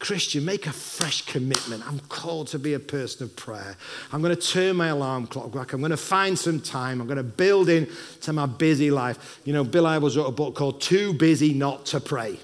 Christian, 0.00 0.44
make 0.44 0.66
a 0.66 0.72
fresh 0.72 1.22
commitment. 1.22 1.86
I'm 1.86 2.00
called 2.00 2.48
to 2.48 2.58
be 2.58 2.74
a 2.74 2.78
person 2.78 3.24
of 3.24 3.34
prayer. 3.36 3.76
I'm 4.12 4.20
going 4.20 4.36
to 4.36 4.40
turn 4.40 4.76
my 4.76 4.88
alarm 4.88 5.28
clock 5.28 5.52
back. 5.52 5.72
I'm 5.72 5.80
going 5.80 5.92
to 5.92 5.96
find 5.96 6.38
some 6.38 6.60
time. 6.60 7.00
I'm 7.00 7.06
going 7.06 7.16
to 7.16 7.22
build 7.22 7.68
in 7.68 7.88
to 8.22 8.32
my 8.32 8.46
busy 8.46 8.90
life. 8.90 9.40
You 9.44 9.52
know, 9.52 9.64
Bill 9.64 9.84
Hybels 9.84 10.16
wrote 10.16 10.26
a 10.26 10.32
book 10.32 10.56
called 10.56 10.82
Too 10.82 11.14
Busy 11.14 11.54
Not 11.54 11.86
to 11.86 12.00
Pray. 12.00 12.38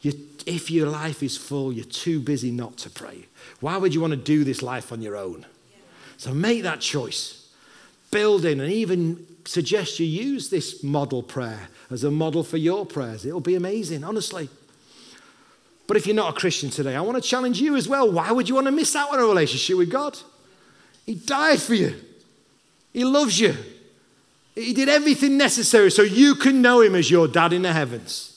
You, 0.00 0.12
if 0.46 0.70
your 0.70 0.88
life 0.88 1.22
is 1.22 1.36
full, 1.36 1.72
you're 1.72 1.84
too 1.84 2.20
busy 2.20 2.50
not 2.50 2.76
to 2.78 2.90
pray. 2.90 3.26
Why 3.60 3.76
would 3.76 3.94
you 3.94 4.00
want 4.00 4.12
to 4.12 4.16
do 4.16 4.44
this 4.44 4.62
life 4.62 4.92
on 4.92 5.02
your 5.02 5.16
own? 5.16 5.46
So 6.16 6.32
make 6.32 6.62
that 6.62 6.80
choice. 6.80 7.48
Build 8.10 8.44
in 8.44 8.60
and 8.60 8.72
even 8.72 9.26
suggest 9.44 10.00
you 10.00 10.06
use 10.06 10.50
this 10.50 10.82
model 10.82 11.22
prayer 11.22 11.68
as 11.90 12.04
a 12.04 12.10
model 12.10 12.42
for 12.42 12.56
your 12.56 12.86
prayers. 12.86 13.24
It'll 13.24 13.40
be 13.40 13.54
amazing, 13.54 14.04
honestly. 14.04 14.48
But 15.86 15.96
if 15.96 16.06
you're 16.06 16.16
not 16.16 16.36
a 16.36 16.38
Christian 16.38 16.70
today, 16.70 16.94
I 16.94 17.00
want 17.00 17.22
to 17.22 17.28
challenge 17.28 17.60
you 17.60 17.76
as 17.76 17.88
well. 17.88 18.10
Why 18.10 18.30
would 18.30 18.48
you 18.48 18.54
want 18.54 18.66
to 18.66 18.72
miss 18.72 18.94
out 18.94 19.12
on 19.12 19.18
a 19.18 19.24
relationship 19.24 19.76
with 19.76 19.90
God? 19.90 20.16
He 21.04 21.14
died 21.14 21.60
for 21.60 21.74
you, 21.74 22.00
He 22.92 23.04
loves 23.04 23.40
you. 23.40 23.56
He 24.54 24.72
did 24.72 24.88
everything 24.88 25.36
necessary 25.38 25.90
so 25.90 26.02
you 26.02 26.34
can 26.34 26.60
know 26.60 26.80
Him 26.80 26.94
as 26.94 27.10
your 27.10 27.26
dad 27.28 27.52
in 27.52 27.62
the 27.62 27.72
heavens. 27.72 28.29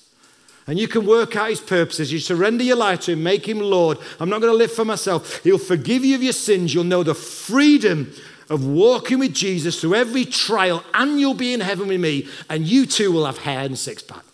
And 0.65 0.79
you 0.79 0.87
can 0.87 1.05
work 1.05 1.35
out 1.35 1.49
his 1.49 1.59
purposes. 1.59 2.11
You 2.11 2.19
surrender 2.19 2.63
your 2.63 2.77
life 2.77 3.01
to 3.01 3.13
him, 3.13 3.23
make 3.23 3.47
him 3.47 3.59
Lord. 3.59 3.97
I'm 4.19 4.29
not 4.29 4.39
going 4.39 4.53
to 4.53 4.57
live 4.57 4.71
for 4.71 4.85
myself. 4.85 5.43
He'll 5.43 5.57
forgive 5.57 6.05
you 6.05 6.15
of 6.15 6.23
your 6.23 6.33
sins. 6.33 6.73
You'll 6.73 6.85
know 6.85 7.03
the 7.03 7.13
freedom 7.13 8.13
of 8.49 8.65
walking 8.65 9.19
with 9.19 9.33
Jesus 9.33 9.81
through 9.81 9.95
every 9.95 10.25
trial, 10.25 10.83
and 10.93 11.19
you'll 11.19 11.33
be 11.33 11.53
in 11.53 11.59
heaven 11.59 11.87
with 11.87 11.99
me, 11.99 12.27
and 12.49 12.67
you 12.67 12.85
too 12.85 13.11
will 13.11 13.25
have 13.25 13.39
hair 13.39 13.61
and 13.61 13.77
six 13.77 14.01
pack. 14.01 14.21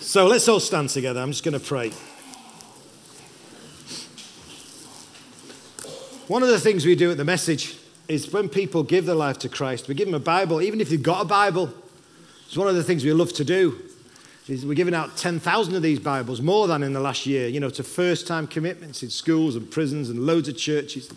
so 0.00 0.26
let's 0.26 0.48
all 0.48 0.60
stand 0.60 0.90
together. 0.90 1.20
I'm 1.20 1.30
just 1.30 1.44
going 1.44 1.58
to 1.58 1.64
pray. 1.64 1.92
One 6.28 6.42
of 6.42 6.48
the 6.48 6.60
things 6.60 6.86
we 6.86 6.94
do 6.94 7.10
at 7.10 7.16
the 7.16 7.24
message 7.24 7.78
is 8.08 8.32
when 8.32 8.48
people 8.48 8.82
give 8.82 9.06
their 9.06 9.14
life 9.14 9.38
to 9.40 9.48
Christ, 9.48 9.88
we 9.88 9.94
give 9.94 10.06
them 10.06 10.14
a 10.14 10.20
Bible, 10.20 10.62
even 10.62 10.80
if 10.80 10.90
you've 10.90 11.02
got 11.02 11.22
a 11.22 11.24
Bible. 11.24 11.72
It's 12.52 12.58
one 12.58 12.68
of 12.68 12.74
the 12.74 12.84
things 12.84 13.02
we 13.02 13.10
love 13.14 13.32
to 13.32 13.46
do. 13.46 13.80
Is 14.46 14.66
we're 14.66 14.74
giving 14.74 14.92
out 14.94 15.16
10,000 15.16 15.74
of 15.74 15.80
these 15.80 15.98
Bibles, 15.98 16.42
more 16.42 16.68
than 16.68 16.82
in 16.82 16.92
the 16.92 17.00
last 17.00 17.24
year, 17.24 17.48
you 17.48 17.58
know, 17.58 17.70
to 17.70 17.82
first 17.82 18.26
time 18.26 18.46
commitments 18.46 19.02
in 19.02 19.08
schools 19.08 19.56
and 19.56 19.70
prisons 19.70 20.10
and 20.10 20.26
loads 20.26 20.48
of 20.48 20.58
churches. 20.58 21.10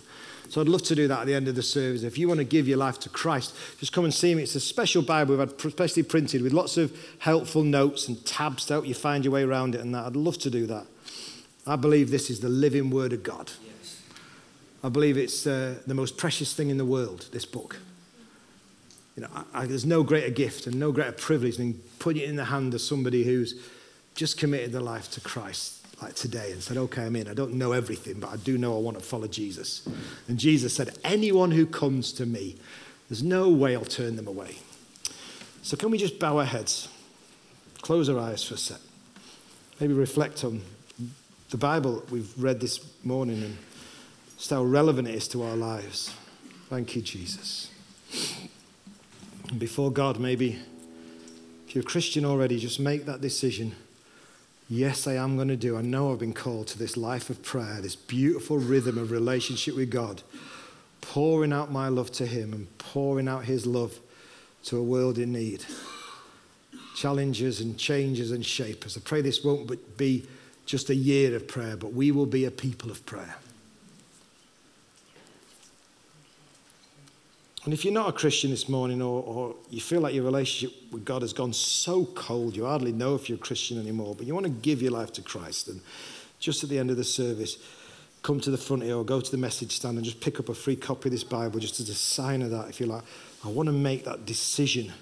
So 0.47 0.61
I'd 0.61 0.69
love 0.69 0.83
to 0.83 0.95
do 0.95 1.09
that 1.09 1.19
at 1.19 1.25
the 1.25 1.33
end 1.33 1.49
of 1.49 1.55
the 1.55 1.61
service. 1.61 2.03
If 2.03 2.17
you 2.17 2.29
want 2.29 2.37
to 2.37 2.45
give 2.45 2.69
your 2.69 2.77
life 2.77 3.01
to 3.01 3.09
Christ, 3.09 3.53
just 3.81 3.91
come 3.91 4.05
and 4.05 4.13
see 4.13 4.33
me. 4.33 4.43
It's 4.43 4.55
a 4.55 4.61
special 4.61 5.01
Bible 5.01 5.35
we've 5.35 5.49
had 5.49 5.59
specially 5.73 6.03
printed 6.03 6.41
with 6.41 6.53
lots 6.53 6.77
of 6.77 6.97
helpful 7.19 7.63
notes 7.63 8.07
and 8.07 8.25
tabs 8.25 8.65
to 8.67 8.75
help 8.75 8.87
you 8.87 8.93
find 8.93 9.25
your 9.25 9.33
way 9.33 9.43
around 9.43 9.75
it 9.75 9.81
and 9.81 9.93
that. 9.93 10.05
I'd 10.05 10.15
love 10.15 10.37
to 10.37 10.49
do 10.49 10.65
that. 10.67 10.85
I 11.67 11.75
believe 11.75 12.11
this 12.11 12.29
is 12.29 12.39
the 12.39 12.47
living 12.47 12.91
Word 12.91 13.11
of 13.11 13.23
God. 13.23 13.51
Yes. 13.81 14.01
I 14.85 14.87
believe 14.87 15.17
it's 15.17 15.45
uh, 15.45 15.79
the 15.85 15.95
most 15.95 16.15
precious 16.15 16.53
thing 16.53 16.69
in 16.69 16.77
the 16.77 16.85
world, 16.85 17.27
this 17.33 17.43
book. 17.43 17.79
You 19.15 19.23
know, 19.23 19.29
I, 19.33 19.61
I, 19.61 19.65
there's 19.65 19.85
no 19.85 20.03
greater 20.03 20.29
gift 20.29 20.67
and 20.67 20.79
no 20.79 20.91
greater 20.91 21.11
privilege 21.11 21.57
than 21.57 21.81
putting 21.99 22.23
it 22.23 22.29
in 22.29 22.35
the 22.35 22.45
hand 22.45 22.73
of 22.73 22.81
somebody 22.81 23.23
who's 23.23 23.55
just 24.13 24.37
committed 24.37 24.71
their 24.71 24.81
life 24.81 25.09
to 25.11 25.21
Christ, 25.21 25.85
like 26.01 26.15
today, 26.15 26.51
and 26.51 26.61
said, 26.61 26.77
Okay, 26.77 27.05
I'm 27.05 27.15
in. 27.15 27.27
I 27.27 27.33
don't 27.33 27.53
know 27.53 27.71
everything, 27.71 28.19
but 28.19 28.29
I 28.29 28.37
do 28.37 28.57
know 28.57 28.75
I 28.75 28.79
want 28.79 28.97
to 28.97 29.03
follow 29.03 29.27
Jesus. 29.27 29.87
And 30.27 30.37
Jesus 30.37 30.73
said, 30.73 30.97
Anyone 31.03 31.51
who 31.51 31.65
comes 31.65 32.11
to 32.13 32.25
me, 32.25 32.57
there's 33.09 33.23
no 33.23 33.49
way 33.49 33.75
I'll 33.75 33.85
turn 33.85 34.15
them 34.15 34.27
away. 34.27 34.57
So, 35.61 35.77
can 35.77 35.91
we 35.91 35.97
just 35.97 36.19
bow 36.19 36.37
our 36.37 36.45
heads, 36.45 36.89
close 37.81 38.09
our 38.09 38.19
eyes 38.19 38.43
for 38.43 38.55
a 38.55 38.57
sec, 38.57 38.79
maybe 39.79 39.93
reflect 39.93 40.43
on 40.43 40.61
the 41.49 41.57
Bible 41.57 42.03
we've 42.09 42.31
read 42.37 42.59
this 42.59 42.79
morning 43.03 43.43
and 43.43 43.57
just 44.37 44.49
how 44.49 44.63
relevant 44.63 45.07
it 45.07 45.15
is 45.15 45.27
to 45.29 45.43
our 45.43 45.55
lives? 45.55 46.13
Thank 46.69 46.95
you, 46.95 47.01
Jesus. 47.01 47.69
And 49.55 49.59
before 49.61 49.89
God, 49.89 50.19
maybe 50.19 50.59
if 51.65 51.73
you're 51.73 51.81
a 51.81 51.87
Christian 51.87 52.25
already, 52.25 52.59
just 52.59 52.77
make 52.77 53.05
that 53.05 53.21
decision. 53.21 53.73
Yes, 54.69 55.07
I 55.07 55.13
am 55.13 55.37
going 55.37 55.47
to 55.47 55.55
do. 55.55 55.77
I 55.77 55.81
know 55.81 56.11
I've 56.11 56.19
been 56.19 56.33
called 56.33 56.67
to 56.67 56.77
this 56.77 56.97
life 56.97 57.29
of 57.29 57.41
prayer, 57.41 57.79
this 57.79 57.95
beautiful 57.95 58.57
rhythm 58.57 58.97
of 58.97 59.11
relationship 59.11 59.77
with 59.77 59.89
God, 59.89 60.23
pouring 60.99 61.53
out 61.53 61.71
my 61.71 61.87
love 61.87 62.11
to 62.13 62.25
Him 62.25 62.51
and 62.51 62.77
pouring 62.79 63.29
out 63.29 63.45
His 63.45 63.65
love 63.65 63.97
to 64.65 64.75
a 64.75 64.83
world 64.83 65.17
in 65.17 65.31
need. 65.31 65.63
Challenges 66.97 67.61
and 67.61 67.77
changes 67.77 68.31
and 68.31 68.45
shape 68.45 68.85
us. 68.85 68.97
I 68.97 68.99
pray 69.05 69.21
this 69.21 69.41
won't 69.41 69.95
be 69.95 70.27
just 70.65 70.89
a 70.89 70.95
year 70.95 71.33
of 71.33 71.47
prayer, 71.47 71.77
but 71.77 71.93
we 71.93 72.11
will 72.11 72.25
be 72.25 72.43
a 72.43 72.51
people 72.51 72.91
of 72.91 73.05
prayer. 73.05 73.37
And 77.65 77.73
if 77.73 77.83
you're 77.83 77.93
not 77.93 78.07
a 78.07 78.13
Christian 78.13 78.51
this 78.51 78.69
morning 78.69 79.01
or, 79.01 79.23
or, 79.23 79.55
you 79.71 79.81
feel 79.81 79.99
like 79.99 80.13
your 80.13 80.23
relationship 80.23 80.93
with 80.93 81.03
God 81.03 81.23
has 81.23 81.33
gone 81.33 81.51
so 81.51 82.05
cold, 82.05 82.55
you 82.55 82.65
hardly 82.65 82.91
know 82.91 83.15
if 83.15 83.27
you're 83.27 83.39
a 83.39 83.41
Christian 83.41 83.79
anymore, 83.79 84.13
but 84.15 84.27
you 84.27 84.35
want 84.35 84.45
to 84.45 84.51
give 84.51 84.83
your 84.83 84.91
life 84.91 85.11
to 85.13 85.23
Christ, 85.23 85.67
and 85.67 85.81
just 86.39 86.63
at 86.63 86.69
the 86.69 86.77
end 86.77 86.91
of 86.91 86.97
the 86.97 87.03
service, 87.03 87.57
come 88.21 88.39
to 88.39 88.51
the 88.51 88.57
front 88.57 88.83
here 88.83 88.95
or 88.95 89.03
go 89.03 89.19
to 89.19 89.31
the 89.31 89.37
message 89.37 89.71
stand 89.71 89.97
and 89.97 90.05
just 90.05 90.21
pick 90.21 90.39
up 90.39 90.47
a 90.49 90.53
free 90.53 90.75
copy 90.75 91.09
of 91.09 91.11
this 91.11 91.23
Bible 91.23 91.59
just 91.59 91.79
as 91.79 91.89
a 91.89 91.95
sign 91.95 92.43
of 92.43 92.51
that. 92.51 92.69
If 92.69 92.79
you're 92.79 92.89
like, 92.89 93.03
I 93.43 93.49
want 93.49 93.67
to 93.67 93.73
make 93.73 94.05
that 94.05 94.27
decision 94.27 94.93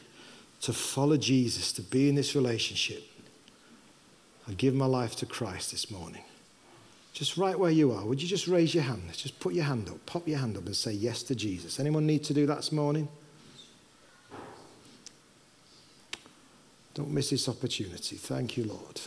to 0.62 0.72
follow 0.72 1.18
Jesus, 1.18 1.74
to 1.74 1.82
be 1.82 2.08
in 2.08 2.16
this 2.16 2.34
relationship, 2.34 3.04
I 4.48 4.54
give 4.54 4.74
my 4.74 4.86
life 4.86 5.18
to 5.18 5.26
Christ 5.26 5.72
this 5.72 5.92
morning. 5.92 6.24
Just 7.14 7.38
right 7.38 7.58
where 7.58 7.72
you 7.72 7.92
are, 7.92 8.04
would 8.06 8.22
you 8.22 8.28
just 8.28 8.48
raise 8.48 8.74
your 8.74 8.84
hand? 8.84 9.04
Just 9.14 9.40
put 9.40 9.54
your 9.54 9.66
hand 9.66 9.88
up, 9.88 10.04
pop 10.06 10.28
your 10.28 10.40
hand 10.40 10.58
up 10.58 10.66
and 10.66 10.76
say 10.76 10.92
yes 10.92 11.22
to 11.24 11.36
Jesus. 11.36 11.80
Anyone 11.80 12.08
need 12.08 12.24
to 12.26 12.34
do 12.34 12.46
that 12.48 12.58
this 12.58 12.72
morning? 12.72 13.08
Don't 16.96 17.12
miss 17.12 17.30
this 17.30 17.48
opportunity. 17.48 18.16
Thank 18.16 18.58
you, 18.58 18.66
Lord. 18.66 19.02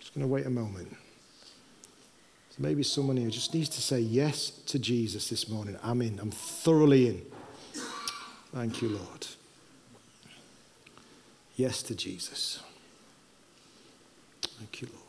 Just 0.00 0.14
going 0.14 0.26
to 0.26 0.32
wait 0.32 0.46
a 0.46 0.50
moment. 0.50 0.96
Maybe 2.58 2.82
someone 2.82 3.16
here 3.16 3.30
just 3.30 3.54
needs 3.54 3.68
to 3.70 3.80
say 3.80 3.98
yes 3.98 4.50
to 4.66 4.78
Jesus 4.78 5.28
this 5.28 5.48
morning. 5.48 5.76
I'm 5.82 6.00
in. 6.00 6.20
I'm 6.20 6.30
thoroughly 6.30 7.08
in. 7.08 7.22
Thank 8.54 8.82
you, 8.82 8.90
Lord. 8.90 9.26
Yes 11.56 11.82
to 11.84 11.94
Jesus. 11.94 12.62
Thank 14.42 14.82
you, 14.82 14.88
Lord. 14.92 15.01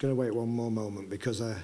Going 0.00 0.10
to 0.10 0.18
wait 0.18 0.34
one 0.34 0.48
more 0.48 0.70
moment 0.70 1.10
because 1.10 1.42
uh, 1.42 1.56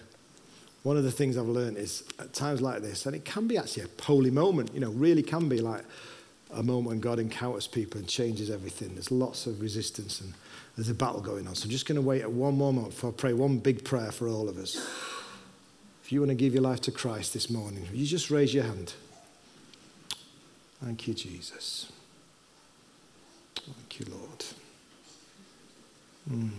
one 0.82 0.98
of 0.98 1.04
the 1.04 1.10
things 1.10 1.38
I've 1.38 1.48
learned 1.48 1.78
is 1.78 2.04
at 2.18 2.34
times 2.34 2.60
like 2.60 2.82
this, 2.82 3.06
and 3.06 3.16
it 3.16 3.24
can 3.24 3.48
be 3.48 3.56
actually 3.56 3.84
a 3.84 4.02
holy 4.02 4.30
moment, 4.30 4.72
you 4.74 4.78
know, 4.78 4.90
really 4.90 5.22
can 5.22 5.48
be 5.48 5.58
like 5.58 5.82
a 6.52 6.62
moment 6.62 6.86
when 6.86 7.00
God 7.00 7.18
encounters 7.18 7.66
people 7.66 7.98
and 7.98 8.06
changes 8.06 8.50
everything. 8.50 8.94
There's 8.94 9.10
lots 9.10 9.46
of 9.46 9.60
resistance 9.60 10.20
and 10.20 10.34
there's 10.76 10.90
a 10.90 10.94
battle 10.94 11.20
going 11.20 11.48
on. 11.48 11.54
So 11.54 11.64
I'm 11.64 11.70
just 11.70 11.86
going 11.86 11.96
to 11.96 12.02
wait 12.02 12.22
at 12.22 12.30
one 12.30 12.54
more 12.56 12.72
moment 12.72 12.94
for 12.94 13.08
I 13.08 13.12
pray 13.12 13.32
one 13.32 13.58
big 13.58 13.84
prayer 13.84 14.12
for 14.12 14.28
all 14.28 14.48
of 14.48 14.58
us. 14.58 14.76
If 16.04 16.12
you 16.12 16.20
want 16.20 16.30
to 16.30 16.36
give 16.36 16.52
your 16.52 16.62
life 16.62 16.82
to 16.82 16.92
Christ 16.92 17.32
this 17.32 17.50
morning, 17.50 17.88
you 17.92 18.06
just 18.06 18.30
raise 18.30 18.54
your 18.54 18.64
hand. 18.64 18.92
Thank 20.84 21.08
you, 21.08 21.14
Jesus. 21.14 21.90
Thank 23.56 23.98
you, 23.98 24.06
Lord. 24.14 24.44
Mm 26.30 26.50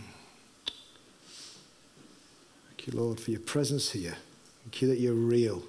you, 2.88 3.00
Lord, 3.00 3.20
for 3.20 3.32
your 3.32 3.40
presence 3.40 3.92
here. 3.92 4.16
Thank 4.64 4.82
you 4.82 4.88
that 4.90 5.00
you're 5.00 5.14
real 5.14 5.64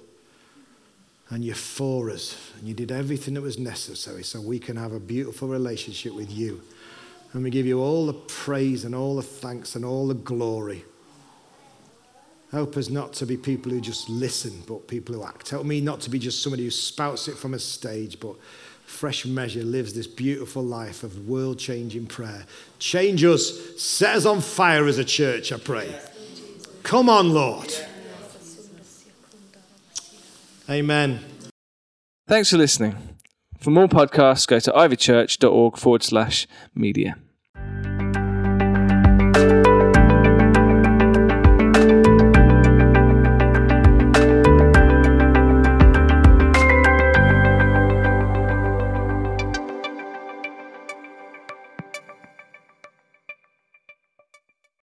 and 1.29 1.43
you're 1.43 1.55
for 1.55 2.09
us 2.09 2.51
and 2.57 2.67
you 2.67 2.73
did 2.73 2.91
everything 2.91 3.35
that 3.35 3.41
was 3.41 3.59
necessary 3.59 4.23
so 4.23 4.41
we 4.41 4.59
can 4.59 4.75
have 4.77 4.93
a 4.93 4.99
beautiful 4.99 5.47
relationship 5.47 6.13
with 6.13 6.31
you. 6.31 6.61
And 7.33 7.43
we 7.43 7.51
give 7.51 7.65
you 7.65 7.79
all 7.79 8.07
the 8.07 8.13
praise 8.13 8.85
and 8.85 8.95
all 8.95 9.15
the 9.15 9.21
thanks 9.21 9.75
and 9.75 9.85
all 9.85 10.07
the 10.07 10.15
glory. 10.15 10.83
Help 12.51 12.75
us 12.77 12.89
not 12.89 13.13
to 13.13 13.27
be 13.27 13.37
people 13.37 13.71
who 13.71 13.79
just 13.79 14.09
listen, 14.09 14.63
but 14.67 14.87
people 14.87 15.13
who 15.13 15.23
act. 15.23 15.49
Help 15.49 15.65
me 15.65 15.81
not 15.81 16.01
to 16.01 16.09
be 16.09 16.17
just 16.17 16.41
somebody 16.41 16.63
who 16.63 16.71
spouts 16.71 17.27
it 17.27 17.37
from 17.37 17.53
a 17.53 17.59
stage, 17.59 18.19
but 18.19 18.35
fresh 18.87 19.23
measure 19.25 19.61
lives 19.61 19.93
this 19.93 20.07
beautiful 20.07 20.63
life 20.63 21.03
of 21.03 21.27
world 21.29 21.59
changing 21.59 22.07
prayer. 22.07 22.45
Change 22.79 23.23
us, 23.23 23.79
set 23.79 24.15
us 24.15 24.25
on 24.25 24.41
fire 24.41 24.87
as 24.87 24.97
a 24.97 25.05
church, 25.05 25.51
I 25.51 25.57
pray. 25.57 25.95
Come 26.83 27.09
on, 27.09 27.33
Lord. 27.33 27.73
Amen. 30.69 31.19
Thanks 32.27 32.49
for 32.51 32.57
listening. 32.57 32.95
For 33.59 33.71
more 33.71 33.87
podcasts, 33.87 34.47
go 34.47 34.59
to 34.59 34.71
ivychurch.org 34.71 35.77
forward 35.77 36.03
slash 36.03 36.47
media. 36.75 37.17